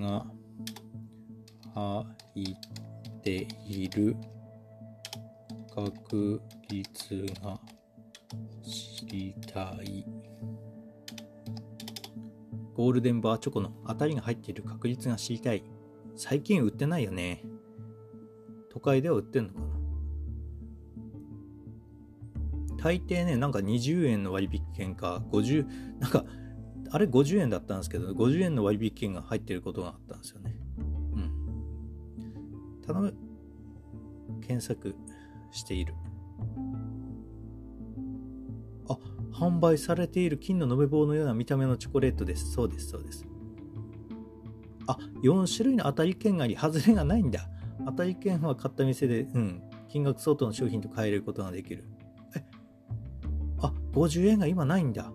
[0.00, 0.24] が
[1.74, 2.04] 入
[2.44, 4.14] っている
[5.74, 7.58] 確率が
[8.62, 10.04] 知りたい。
[12.74, 15.64] ゴールデンバーチョコの当たりが入っている確率が知りたい。
[16.14, 17.42] 最近売ってないよね。
[18.70, 19.66] 都会では売ってんのかな？
[22.80, 25.66] 大抵ね、なんか20円の割引券か、50、
[25.98, 26.24] なんか、
[26.90, 30.56] あれ50円だったんですけど、50円の割引券が入ってることがあったんですよね。
[31.12, 32.82] うん。
[32.86, 33.14] 頼む。
[34.46, 34.94] 検索
[35.50, 35.94] している。
[38.88, 38.96] あ、
[39.32, 42.52] 販売されている金の延べ棒のような見た目のチョコレートです。
[42.52, 43.26] そうです、そうです。
[44.86, 47.50] あ、4種類の当たり券があり、外れがないんだ。
[47.86, 51.84] 当たり券は買った店で、うん、金額相当の商品と変えることができる。
[52.36, 52.44] え、
[53.60, 55.12] あ、50円が今ないんだ。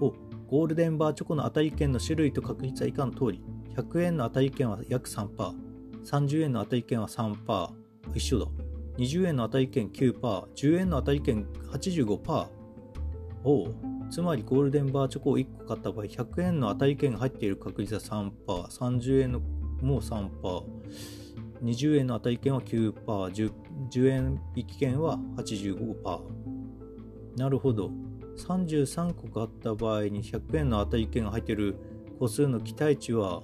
[0.00, 0.12] お、
[0.48, 3.42] ゴールデンバーチョコの当たり券の種類と確率は以下の通り。
[3.74, 5.54] 100円の当たり券は約3%。
[6.04, 7.68] 30円の当たり券は3%。
[8.14, 8.46] 一緒だ。
[8.98, 10.20] 20円の当たり券9%。
[10.20, 12.46] 10円の当たり券85%。
[13.44, 13.74] おう。
[14.10, 18.30] つまりゴールデンバーチョコを1個買った場合、100円の当たり券が入っている確率は3%。
[18.46, 19.40] 30円の
[19.82, 20.30] もう3%。
[21.62, 23.52] 20円の当たり券は9%、10,
[23.90, 26.20] 10円引き券は85%。
[27.36, 27.90] なるほど。
[28.36, 31.76] 33個買った場合に100円の当たり券が入っている
[32.18, 33.42] 個数の期待値は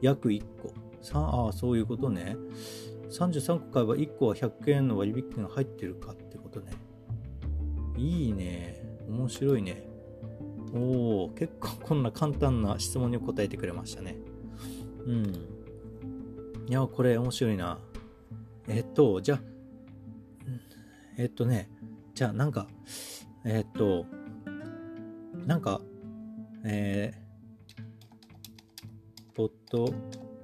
[0.00, 0.72] 約1個。
[1.12, 2.36] ああ、そういうことね。
[3.10, 6.72] 33個買えば1個は100円の割引券が入ってるかってことね。
[7.96, 8.82] いいね。
[9.08, 9.88] 面白いね。
[10.74, 14.16] おお、結構こんな簡単な質問に答えてくれましたね。
[15.06, 15.55] うん。
[16.68, 17.78] いや、これ面白いな。
[18.66, 19.40] えっと、じゃ、
[21.16, 21.70] えっとね、
[22.12, 22.66] じゃあなんか、
[23.44, 24.04] えっと、
[25.46, 25.80] なんか、
[26.64, 29.86] えー、ポッド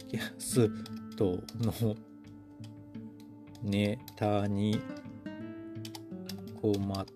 [0.08, 0.70] キャス
[1.16, 1.96] トの
[3.64, 4.80] ネタに
[6.60, 7.06] 困っ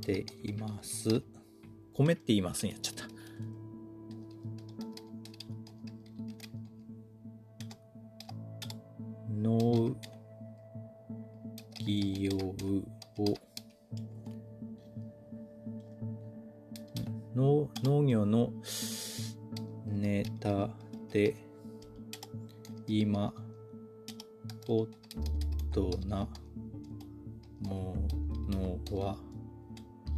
[0.00, 1.22] ています。
[1.92, 3.13] 米って言いますんやっちゃった。
[9.54, 9.94] 農
[11.86, 13.38] 業を
[17.36, 18.50] 農農業の
[19.86, 20.70] ネタ
[21.12, 21.36] で
[22.88, 23.32] 今
[24.66, 24.88] ホッ
[25.72, 26.26] トな
[27.60, 27.96] も
[28.48, 29.16] のは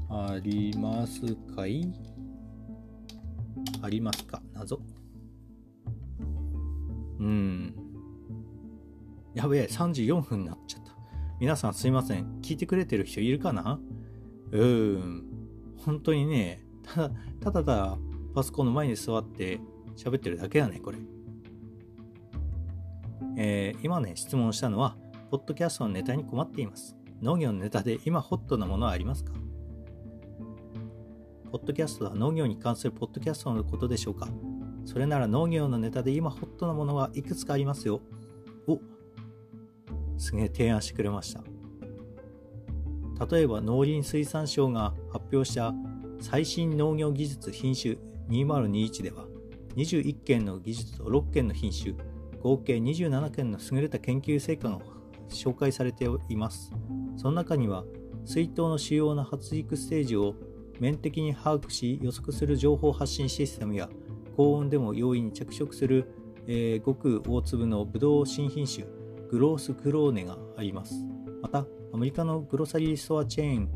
[0.09, 1.21] あります
[1.55, 1.93] かい
[3.83, 4.81] ありますか謎
[7.19, 7.86] うん
[9.37, 10.93] やべえ、3時4分になっちゃった。
[11.39, 12.41] 皆さんすいません。
[12.41, 13.79] 聞いてくれてる人いるかな？
[14.51, 15.25] うーん。
[15.77, 17.99] 本当にね、ただ、ただただ
[18.35, 19.61] パソコンの前に座って
[19.95, 20.97] 喋ってるだけだね、これ。
[23.37, 24.97] えー、今ね、質問したのは、
[25.31, 26.97] ポッドキャストのネタに困っています。
[27.21, 29.35] 農業のネタで今ホットなものはありますか？
[31.53, 34.31] ポッドキャストは農業に関するポッドキャストのことでしょうか？
[34.87, 38.01] それなら農業のネタで今ホットなものはいくつかありますよ。
[40.19, 41.43] すげえ提案してくれました。
[43.31, 45.75] 例えば農林水産省が発表した
[46.21, 47.97] 最新農業技術品種
[48.29, 49.25] 2021では
[49.77, 51.95] 21件の技術と6件の品種
[52.41, 54.79] 合計27件の優れた研究成果が
[55.29, 56.73] 紹介されています
[57.17, 57.85] その中には
[58.25, 60.35] 水筒の主要な発育ステージを
[60.79, 63.89] 面的に把握し予測する情報発信システムや
[64.37, 66.13] 高温でも容易に着色する、
[66.47, 68.87] えー、ごく大粒のブドウ新品種
[69.31, 70.95] グロースクローネがあります。
[71.43, 73.69] またアメリカのグロサリーストアチェーン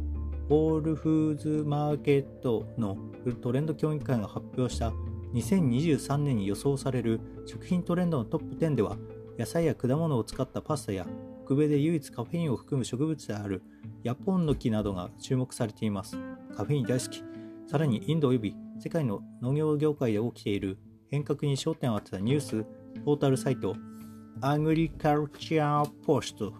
[0.49, 2.97] ホールフーズマーケットの
[3.41, 4.93] トレンド協議会が発表した
[5.35, 8.97] 2023年に予想される食品トレンドのトップ10では
[9.39, 11.07] 野菜や果物を使ったパスタや
[11.47, 13.63] 北米で唯一カフェインを含む植物である
[14.03, 16.17] ヤポンの木などが注目されています。
[16.57, 17.23] カフェイン大好き。
[17.67, 20.79] さらにインド及び世界の農業業界で起きている
[21.11, 22.65] 変革に焦点を当てたニュース
[23.05, 23.77] ポータルサイト
[24.43, 26.55] Agriculture Post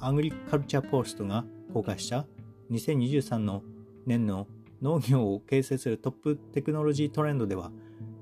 [0.00, 2.26] Agriculture Post が公開した
[2.70, 3.62] 2023の
[4.04, 4.46] 年の
[4.82, 7.72] 農業を形成するトップテクノロジートレンドでは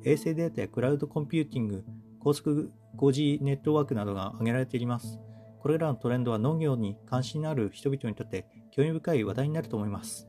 [0.05, 1.85] 衛星データやクラウドコンピューティング、
[2.21, 5.19] 高速 5G ネットワークなどが挙げられています。
[5.59, 10.29] これらのトレンドは農業に関心のある人々にとって興味深い話題になると思います。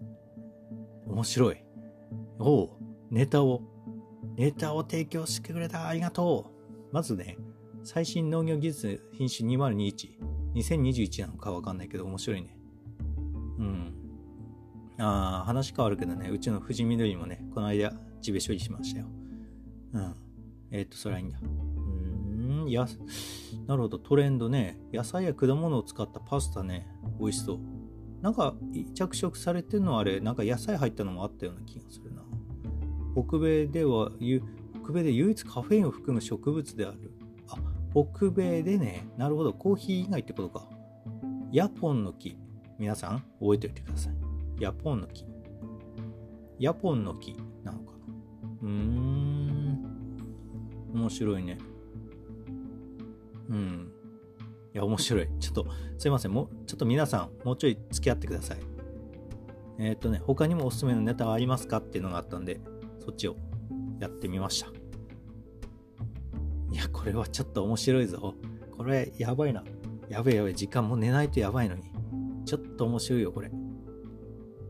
[1.05, 1.63] 面白い。
[2.39, 2.69] おう、
[3.11, 3.61] ネタを、
[4.37, 5.87] ネタを提供してくれた。
[5.87, 6.51] ありがと
[6.91, 6.93] う。
[6.93, 7.37] まずね、
[7.85, 10.17] 最新農業技術品種2021、
[10.55, 12.57] 2021なのかわかんないけど面白いね。
[13.59, 13.93] うん。
[14.97, 19.05] ああ、話変わるけどね、うちの富士緑もね、この間、地べ処理しましたよ。
[19.93, 20.15] うん。
[20.71, 21.37] えっ、と、それはいいんだ。
[21.43, 22.87] うん、や、
[23.67, 24.79] なるほど、トレンドね。
[24.91, 26.87] 野菜や果物を使ったパスタね。
[27.19, 27.59] 美味しそう。
[28.23, 28.55] なんか、
[28.95, 32.23] 着色されてるのあれ、なんか野菜入ったのもあったような気がするな。
[33.15, 34.09] 北米では、
[34.83, 37.14] 北米で唯一カフェインを含む植物である。
[37.95, 39.07] あ、北米でね。
[39.17, 40.67] なるほど、コーヒー以外ってことか。
[41.51, 42.37] ヤポンの木。
[42.77, 44.13] 皆さん、覚えておいてください。
[44.59, 45.25] ヤポンの木。
[46.59, 47.97] ヤポンの木なのかな。
[48.63, 49.55] うーん。
[50.93, 51.57] 面白いね。
[53.49, 53.91] うん。
[54.73, 55.29] いや、面白い。
[55.39, 55.67] ちょっと、
[55.97, 56.31] すいません。
[56.31, 58.57] もう、ちょっと皆さん、もうちょい付き合ってください。
[59.77, 62.59] えー、っとね、他にもおすすめのネタはありますかっていうのがあったんで、
[62.99, 63.35] そっちを
[63.99, 64.67] やってみました。
[66.75, 68.35] いや、これはちょっと面白いぞ。
[68.75, 69.63] これ、やばいな。
[70.09, 71.83] やべえやべえ、時間も寝ないとやばいのに。
[72.43, 73.49] ちょっと面白いよ、これ。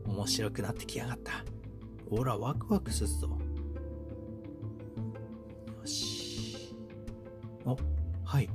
[0.04, 1.44] 面白くなってきやがった。
[2.08, 3.28] ほら、ワクワクするぞ。
[5.80, 6.76] よし。
[7.64, 7.76] お、
[8.24, 8.48] はい。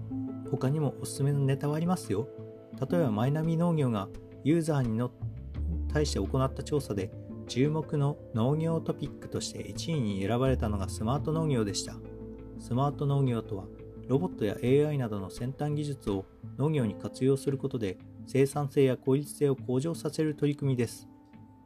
[0.50, 2.30] 他にもおすすめのネタはありますよ。
[2.90, 4.08] 例えば、マイナビ農業が
[4.46, 5.12] ユーザーにの
[5.92, 7.12] 対して行った調査で、
[7.50, 11.98] 注目の農業トピックとして1位に選ばれたのがスマート農業でした。
[12.62, 13.66] スマート農業とは、
[14.08, 14.56] ロボットや
[14.88, 16.26] AI などの先端技術を
[16.60, 17.98] 農業に活用することで
[18.28, 21.10] 生産性や効率性を向上させる取り組みです。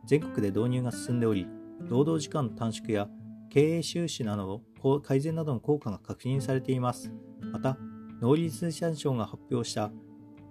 [0.05, 1.47] 全国で導入が進んでおり、
[1.81, 3.09] 労働時間の短縮や
[3.49, 7.11] 経営収支などの改善などの効果が確認されています。
[7.41, 7.77] また、
[8.21, 9.91] 農林水産省が発表した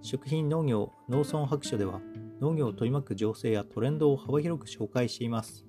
[0.02, 2.02] 食品農業農村白書では、
[2.42, 5.64] 農業を取り巻く情勢やトレンドを幅広く紹介しています。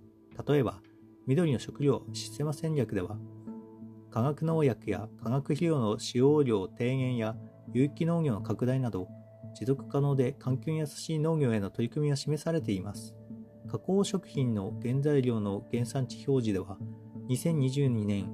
[0.45, 0.82] 例えば、
[1.28, 3.17] 緑の食料システマ戦略では、
[4.16, 7.36] 化学農薬や化学肥料の使用量低減や
[7.74, 9.09] 有機農業の拡大など、
[9.53, 13.13] 持続可能で環境に優しい農業への取り組みが示されています。
[13.70, 16.78] 加工食品の原材料の原産地表示では、
[17.28, 18.34] 2022年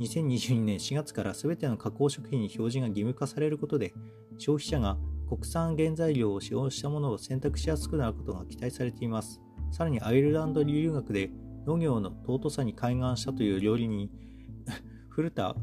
[0.00, 3.94] 2022年4月から全ての加工食品に表示が義務化されることで、
[4.36, 9.40] 消費者が国産原材料を使用したものを選択しやすくなることが期待されています。
[9.70, 11.30] さらにアイルランド留学で
[11.68, 14.10] 農業の尊さに開眼したという料理人、
[15.08, 15.56] 古田、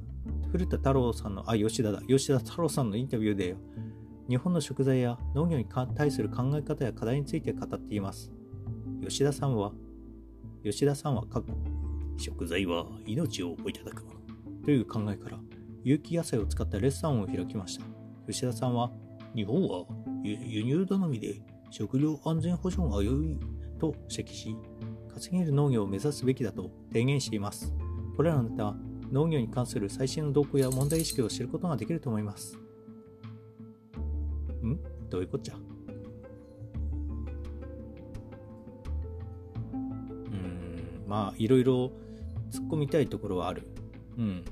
[0.52, 3.56] 古田太郎さんの、あ、吉田だ、吉田太郎さんのインタビューで、
[4.28, 8.32] 日本の食材や農業に対する考え方や課題について語っています。
[9.02, 9.72] 吉田さんは、
[10.64, 11.54] 吉田さんは過去、
[12.18, 14.20] 食材は命をいただくもの
[14.64, 15.40] という考えから、
[15.84, 17.86] 有機野菜を使ったレッサンを開きました。
[18.28, 18.92] 吉田さんは、
[19.36, 19.86] 日本は
[20.24, 23.38] 輸入頼みで食料安全保障が良い
[23.80, 24.56] と指摘し、
[25.14, 27.76] 稼げる農業を目指すべきだと提言しています。
[28.16, 28.76] これらのネタ
[29.12, 32.58] 農業に関する最新の動向や問題意識を知ることができると思います。
[34.64, 34.80] ん？
[35.10, 35.56] どういうこっちゃ？
[39.74, 41.92] うん、まあ、いろいろ
[42.52, 43.64] 突っ込みたいところはある。
[44.18, 44.44] うん。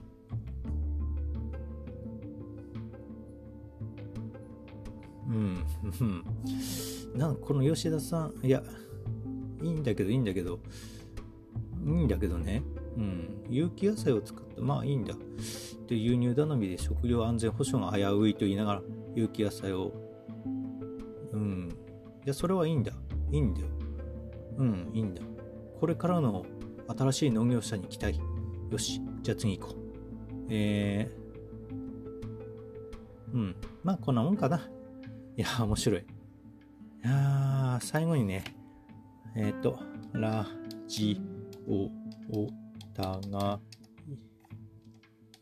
[5.27, 5.63] うん、
[6.01, 6.23] うん。
[7.15, 8.63] なんこの吉田さん、いや、
[9.61, 10.59] いいんだけど、いいんだけど、
[11.85, 12.61] いいんだけどね、
[12.97, 15.13] うん、有機野菜を使、まあいいんだ。
[15.87, 18.81] で、輸入頼みで食料安全保障が危ういと言いながら、
[19.15, 19.91] 有機野菜を
[21.33, 21.69] うん。
[22.25, 22.93] いや、それはいいんだ。
[23.31, 23.67] いいんだよ。
[24.57, 25.21] うん、いいんだ。
[25.79, 26.45] これからの
[26.87, 28.19] 新しい農業者に期待。
[28.69, 29.83] よし、じゃあ次行こう。
[30.49, 33.55] えー、うん。
[33.83, 34.69] まあ、こんなもんかな。
[35.35, 35.99] いや、面白い。
[35.99, 36.03] い
[37.05, 38.43] や最後にね、
[39.35, 39.79] えっ、ー、と、
[40.13, 40.45] ラ
[40.87, 41.19] ジ
[41.67, 41.89] オ
[42.31, 42.49] お
[42.93, 43.59] たが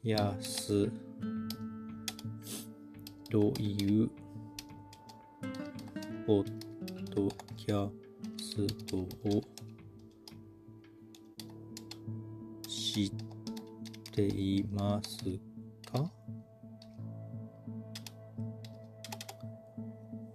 [0.03, 0.89] やす
[3.29, 4.09] という
[6.25, 6.45] ポッ
[7.15, 7.87] ドキャ
[8.39, 9.07] ストを
[12.67, 13.11] 知っ
[14.11, 15.19] ています
[15.91, 16.11] か？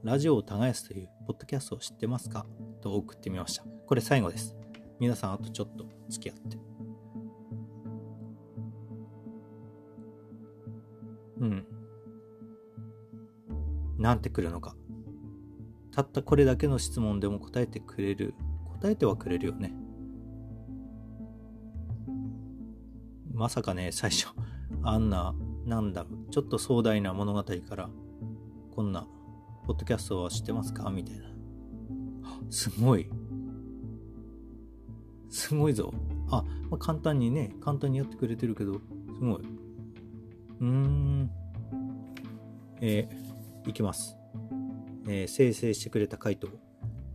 [0.05, 2.47] ラジオを耕すというポッドキャストを知ってますか？
[2.81, 3.65] と送ってみました。
[3.89, 4.55] これ最後です。
[5.01, 6.57] 皆さんあとちょっと付き合って。
[11.39, 11.67] うん。
[13.99, 14.77] なんてくるのか。
[15.93, 18.35] たったこれだけの質問でも答えてくれる。
[18.81, 19.75] 答えてはくれるよね。
[23.33, 24.29] まさかね、最初、
[24.83, 25.35] あんな、
[25.65, 27.91] なんだろう、ちょっと壮大な物語から、
[28.75, 29.07] こんな
[29.67, 30.91] ポッドキャストは知ってますか？
[30.91, 31.27] みたいな。
[32.51, 33.11] すごい。
[35.29, 35.93] すごいぞ。
[36.31, 38.81] あ、まあ、簡単にね、簡単にやってくれてるけど、す
[39.21, 39.43] ごい。
[40.61, 41.31] うーん。
[42.81, 44.17] えー、いきます。
[45.09, 46.49] えー、生成してくれた回答。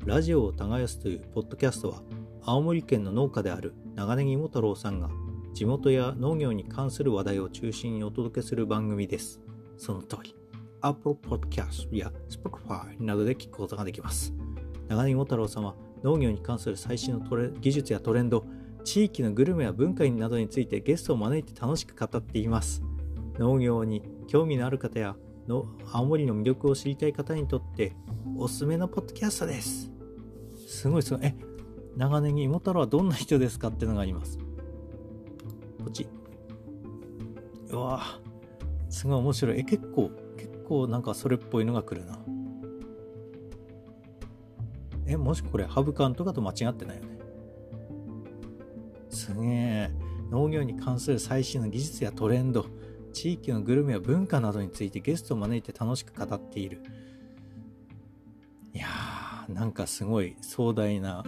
[0.05, 2.01] ラジオを耕すというポッドキャストは、
[2.43, 5.09] 青森県の農家である長ネギも太郎さんが、
[5.53, 9.41] 地元や農業に関する話題を中心にお届けする番組です。
[9.77, 10.35] その通り。
[10.81, 14.33] Apple Podcast や Spotify などで聞くことができます。
[14.87, 18.45] 長根も太郎さんは農業に関する最新のトレ技術やトレンド、
[18.83, 22.81] 地域のグルメや文化などについてゲストを招いて楽しく語っています。
[23.39, 25.15] 農業に興味のある方や
[25.47, 27.95] の青森の魅力を知りたい方にとって
[28.37, 29.91] おすすめのポッドキャストです。
[30.67, 31.25] すごいすごい。
[31.25, 31.35] え、
[31.97, 34.37] 長ネギ芋太郎はどんな人ですかっていうのがあります。
[34.37, 34.45] こ
[35.89, 36.07] っち。
[37.69, 38.19] うわ
[38.89, 39.59] すごい面白い。
[39.59, 42.19] え、結構結構なんかそれっぽいのが来るな。
[45.07, 47.19] え、もしこれハブカンとかと間違ってないよね。
[49.09, 49.91] すげえ。
[50.29, 52.65] 農業に関する最新の技術やトレンド、
[53.11, 56.81] 地域のグルメや文化などについてゲストを招いて楽しく語っている。
[58.73, 61.23] いやー、なんかすごい壮大な、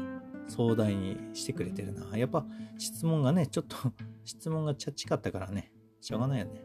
[0.47, 2.17] 壮大にしてくれてるな。
[2.17, 2.45] やっぱ
[2.77, 3.75] 質問がね、ちょっと
[4.23, 6.61] 質問がチャッチかったからね、しょうがないよね。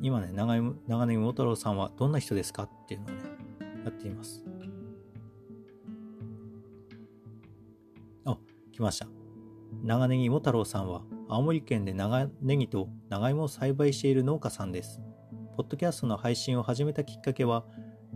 [0.00, 0.56] 今ね、長
[0.88, 3.22] 長ネギ桃太郎さんはどんな人ですかっていうのをね、
[3.84, 4.44] やっています。
[8.24, 8.36] あ、
[8.72, 9.06] 来ました。
[9.84, 11.02] 長ネギ桃太郎さんは、
[11.32, 15.00] 青森県で長ネギと長芋を栽培している農家さんです。
[15.56, 17.64] ポッドキャストの配信を始めたきっかけは、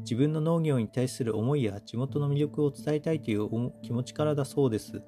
[0.01, 5.03] 自分の農業に対する思いや地元の魅力を伝えたいという気持ちからだそうです。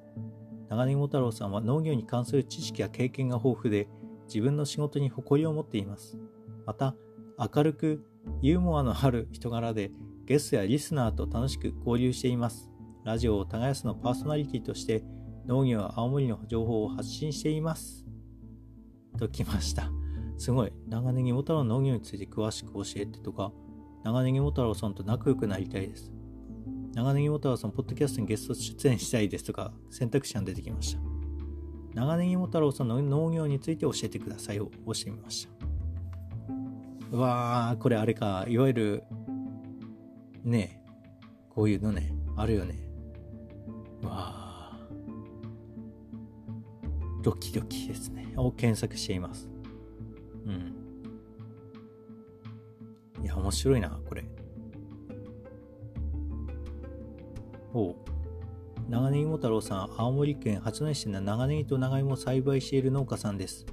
[0.69, 3.87] 長ネギ太郎さんは農業に関する知識や経験が豊富で、
[4.25, 6.17] 自分の仕事に誇りを持っています。
[6.65, 6.95] また、
[7.37, 8.03] 明るく
[8.41, 9.91] ユーモアのある人柄で
[10.25, 12.71] ゲストやリスナーと楽しく交流しています。
[13.05, 15.03] ラジオを耕すのパーソナリティとして
[15.49, 18.05] 農業青森の情報を発信しています。
[19.17, 19.89] ときました。
[20.37, 20.71] すごい。
[20.87, 23.51] 長ネギも太郎の農業について詳しく教えてとか、
[24.03, 26.13] 長ネギも太郎さんと仲良くなりたいです。
[26.93, 31.01] 長ネギも太郎さん、ポッドキャストにゲスト出演したいですとか、選択肢が出てきました。
[31.95, 35.65] 長ネギも太郎さんの農業について教えてくださいを押してみました。
[37.11, 38.45] うわー、これあれか。
[38.47, 39.03] いわゆる、
[40.43, 40.85] ね
[41.49, 42.75] こういうのね、あるよね。
[44.03, 44.38] うわー。
[47.21, 48.33] ドキドキですね。
[48.37, 49.49] を検索しています。
[50.45, 50.75] うん。
[53.23, 54.23] いや、面白いな、これ。
[57.73, 57.95] おう。
[58.89, 63.65] 長ネギも太郎さん、青森県八戸市の長ネギと長芋を栽培している農家さんです。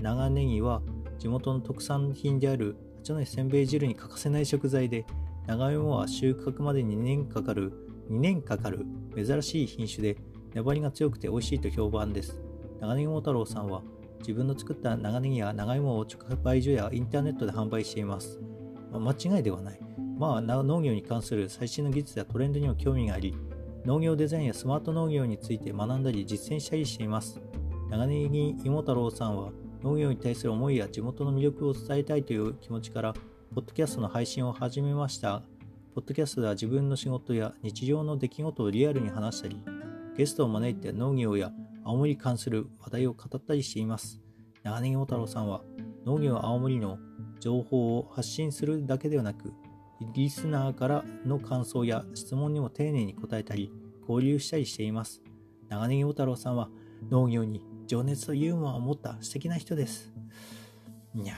[0.00, 0.82] 長ネギは
[1.18, 5.06] 地元の特産品である八戸せんべい汁に欠かせない食材で、
[5.46, 7.72] 長芋は収穫まで2年かかる、
[8.10, 8.84] 2年かかる
[9.16, 10.18] 珍しい品種で、
[10.54, 12.47] 粘りが強くて美味しいと評判です。
[12.80, 13.82] 長ネギ桃太郎さんは、
[14.20, 18.40] 自分の作った長ネギや長芋を直売所やインターネットで販売しています。
[18.90, 19.80] まあ、間違いではない。
[20.18, 23.34] まあ、農業に関する最新の技術やトレンドにも興味があり、
[23.84, 27.40] 農業デザインやスマート農業について学んだり実践したりしています。
[27.90, 29.50] 長ネギ芋太郎さんは
[29.82, 33.12] 農業に対する思いや地元の魅力を伝えたいという気持ちから、
[33.54, 35.42] ポッドキャストの配信を始めました。
[35.94, 39.62] ポッドキャストでは自分の仕事や日常の出来事をリアルに話したり、
[40.16, 41.52] ゲストを招いて農業や
[41.88, 44.20] 青森に関する話題を語ったりしています。
[44.62, 45.62] 長ネギ太郎さんは
[46.04, 46.98] 農業青森の
[47.40, 49.54] 情報を発信するだけではなく、
[50.12, 53.72] リスナーからの感想や質問にも丁寧に答えたり、
[54.06, 55.22] 交流したりしています。
[55.70, 56.68] 長ネギ小太郎さんは
[57.08, 60.12] 農業に情熱とユーモアを持った素敵な人です。
[61.14, 61.36] いや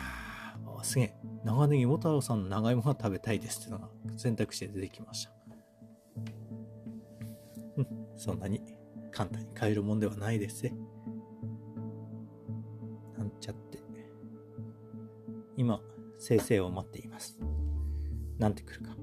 [0.67, 1.15] ー、すげえ。
[1.45, 5.31] 長ネギ小太郎さんの長芋が食べたいですっていうのが選択肢で出てきました。
[8.17, 8.80] そんなに
[9.11, 10.75] 簡単に買えるもんではないですね。
[13.17, 13.71] なんちゃって。
[15.57, 15.79] 今、
[16.19, 17.39] 先生を待っています。
[18.39, 18.97] なんて来るか。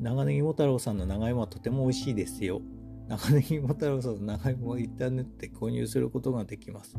[0.00, 2.60] 長ネギモ太郎さんの長芋はとても美味しいですよ。
[3.08, 6.96] 長ネギモ太郎さんの長芋をインターネットで購入することができます。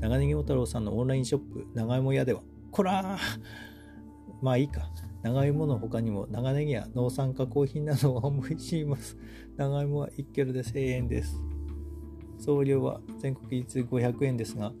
[0.00, 3.18] 長ネギモ太郎さんのオンラインショップ、長芋屋では、こらー
[4.42, 4.90] まあいいか。
[5.24, 9.16] 長芋の他にも長ネギや農産加工品などを販売しています。
[9.56, 11.40] 長芋は1キロで1000円です。
[12.38, 14.74] 送料は全国一律500円ですが、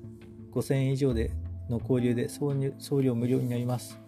[0.52, 1.30] 5000円以上で
[1.70, 3.98] の購入で送料無料になります。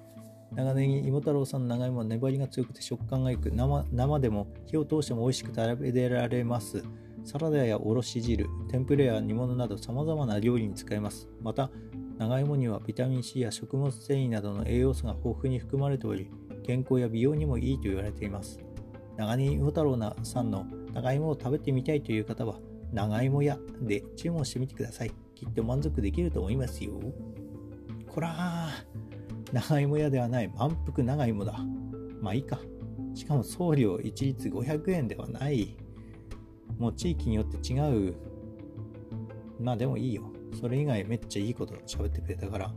[0.55, 6.84] 長ネギ芋太郎さんの長芋は粘りが強くて食感が良く生生でも火を通しても美味しく食べられます。
[7.24, 11.30] サラダやおろし汁、天ぷらや煮物など様々な料理に使えます。
[11.41, 11.70] また、
[12.18, 16.30] 長芋にはビタミン C や食物繊維などの栄養素が豊富に含まれており、
[16.64, 18.58] 健康や美容にもいいと言われています。
[19.16, 22.58] 長ネギ芋太郎さんの長芋を食べてみたいという方は、
[22.92, 25.12] 長芋屋で注文してみてください。
[25.34, 26.92] きっと満足できると思いますよ。
[28.08, 31.58] こらー、長芋屋ではない満腹長芋だ。
[32.22, 32.58] まあいいか。
[33.14, 35.76] しかも送料一律500円ではない。
[36.78, 38.14] もう地域によって違う。
[39.60, 40.30] まあでもいいよ。
[40.55, 42.72] それ以外めっちゃいいこと喋ってくれたから、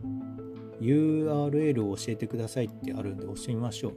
[0.81, 3.93] URL を教えてくださいってあるんで押してみましょう。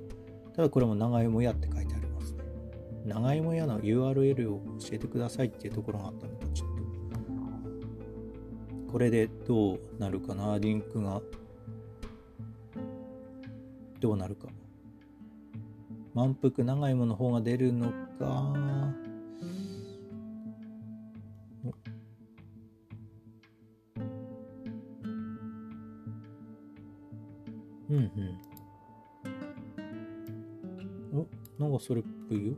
[0.55, 2.45] ただこれも長芋屋って書いてありますね。
[3.07, 6.69] 長芋屋の URL を教えてくださいっていうところがあったので、ちょっ
[8.87, 10.59] とこれでどうなるかな？
[10.59, 11.23] リンクが。
[14.01, 14.49] どうなるか。
[16.13, 18.53] 満腹長いもの方が出るのか。
[27.91, 28.01] うんう
[31.15, 31.19] ん。
[31.19, 32.55] お、なんかそれっぽいよ。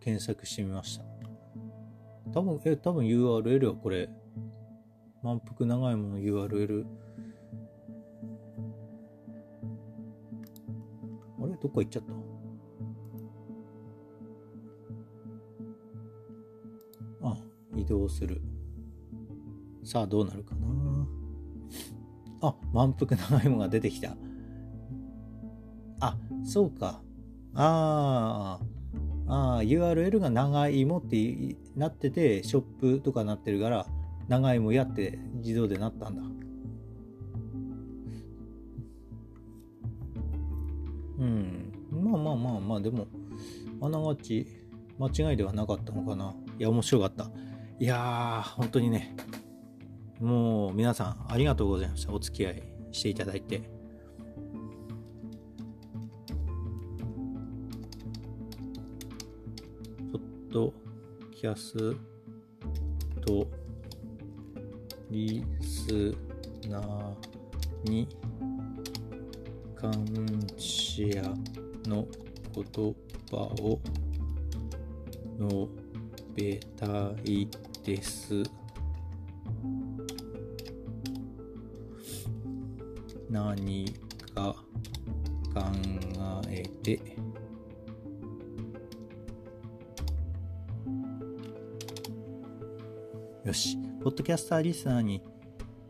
[0.00, 1.04] 検索してみました。
[2.32, 4.08] 多分、え、多分 URL はこれ、
[5.22, 6.86] 満腹長いもの URL。
[11.40, 11.56] あれ？
[11.56, 12.12] どっか行っちゃった
[17.88, 18.40] 動する。
[19.84, 20.68] さあ、どうなるかな
[22.40, 24.16] あ、満腹長いものが出てきた。
[26.00, 27.00] あ、そうか。
[27.54, 28.60] あ
[29.26, 33.86] あ、ああ、URL が長芋ってなってて、ショップとかなってるから、
[34.28, 36.22] 長芋やって自動でなったんだ。
[41.18, 41.72] うん。
[41.90, 43.06] まあまあまあまあ、でも、
[43.80, 44.46] あながち
[44.98, 46.34] 間違いではなかったのかな。
[46.58, 47.30] いや、面白かった。
[47.80, 49.14] いやー、本当にね、
[50.18, 52.12] もう皆さんありがとうございました。
[52.12, 53.62] お付き合いしていただいて。
[60.50, 60.72] ド
[61.30, 61.94] キャス
[63.24, 63.46] ト
[65.10, 66.16] リス
[66.68, 68.08] ナーに
[69.76, 69.92] 感
[70.56, 71.04] 謝
[71.86, 72.08] の
[72.54, 72.94] 言
[73.30, 73.78] 葉を
[75.38, 75.68] 述
[76.34, 77.46] べたい
[77.88, 78.42] です。
[83.30, 83.94] 何
[84.34, 84.54] か
[85.54, 85.62] 考
[86.50, 87.00] えて
[93.44, 95.22] よし、ポッドキャスターリスナーに、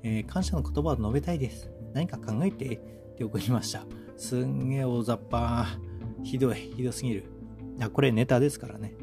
[0.05, 1.69] えー、感謝の言葉を述べたいです。
[1.95, 2.79] 何か考えてっ
[3.17, 3.85] て送りました。
[4.17, 5.67] すんげえ大雑把。
[6.23, 7.25] ひどい、ひどすぎる。
[7.81, 8.95] あ、これネタですからね。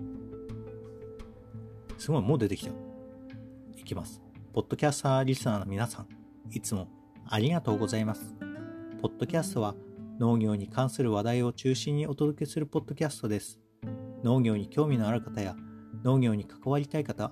[1.98, 2.85] すごい、もう出てきた。
[3.86, 4.20] いきます。
[4.52, 6.08] ポッドキャスターリスナーの皆さん、
[6.52, 6.88] いつも
[7.28, 8.34] ありがとうございます。
[9.00, 9.76] ポッドキャストは
[10.18, 13.60] 農業に関する話題を中心にお届けするポッドキャストです。
[14.24, 15.56] 農業に興味のある方や
[16.04, 17.32] 農業に関わりたい方、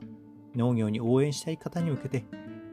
[0.56, 2.24] 農業に応援したい方に向けて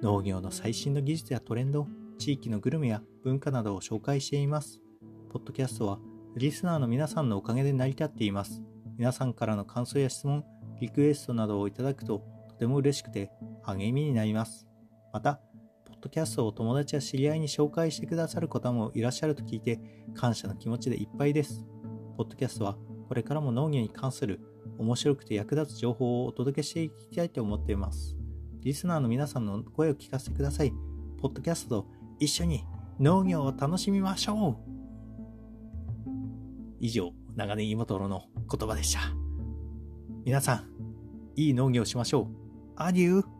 [0.03, 4.83] 農業の最新の技術やトレンド、地域のグルメや文化などを紹介しています。
[5.31, 5.99] ポッドキャストは
[6.37, 8.61] リスナーの皆さんのおかげで成り立っています。
[8.99, 10.45] 皆さんからの感想や質問、
[10.83, 13.31] リクエストなどをいただくととても嬉しくて
[13.75, 14.67] 励みになります。
[15.13, 15.41] また、
[15.85, 19.81] ポッドキャストを友達や知り合いに紹介してくださる方もいらっしゃると聞いて
[20.15, 21.67] 感謝の気持ちでいっぱいです。
[22.17, 22.77] ポッドキャストは
[23.09, 24.41] これからも農業に関する
[24.79, 28.17] 面白くて役立つ情報をお届けしていきたいと思っています。
[28.61, 30.73] リスナーの皆さんの声を聞かせてください。
[31.21, 32.65] ポッドキャストと一緒に
[32.99, 34.71] 農業を楽しみましょう
[36.81, 39.01] 以上、長年芋トロの言葉でした。
[40.25, 40.71] 皆さん、
[41.37, 42.27] いい農業をしましょう。
[42.77, 43.40] アデュー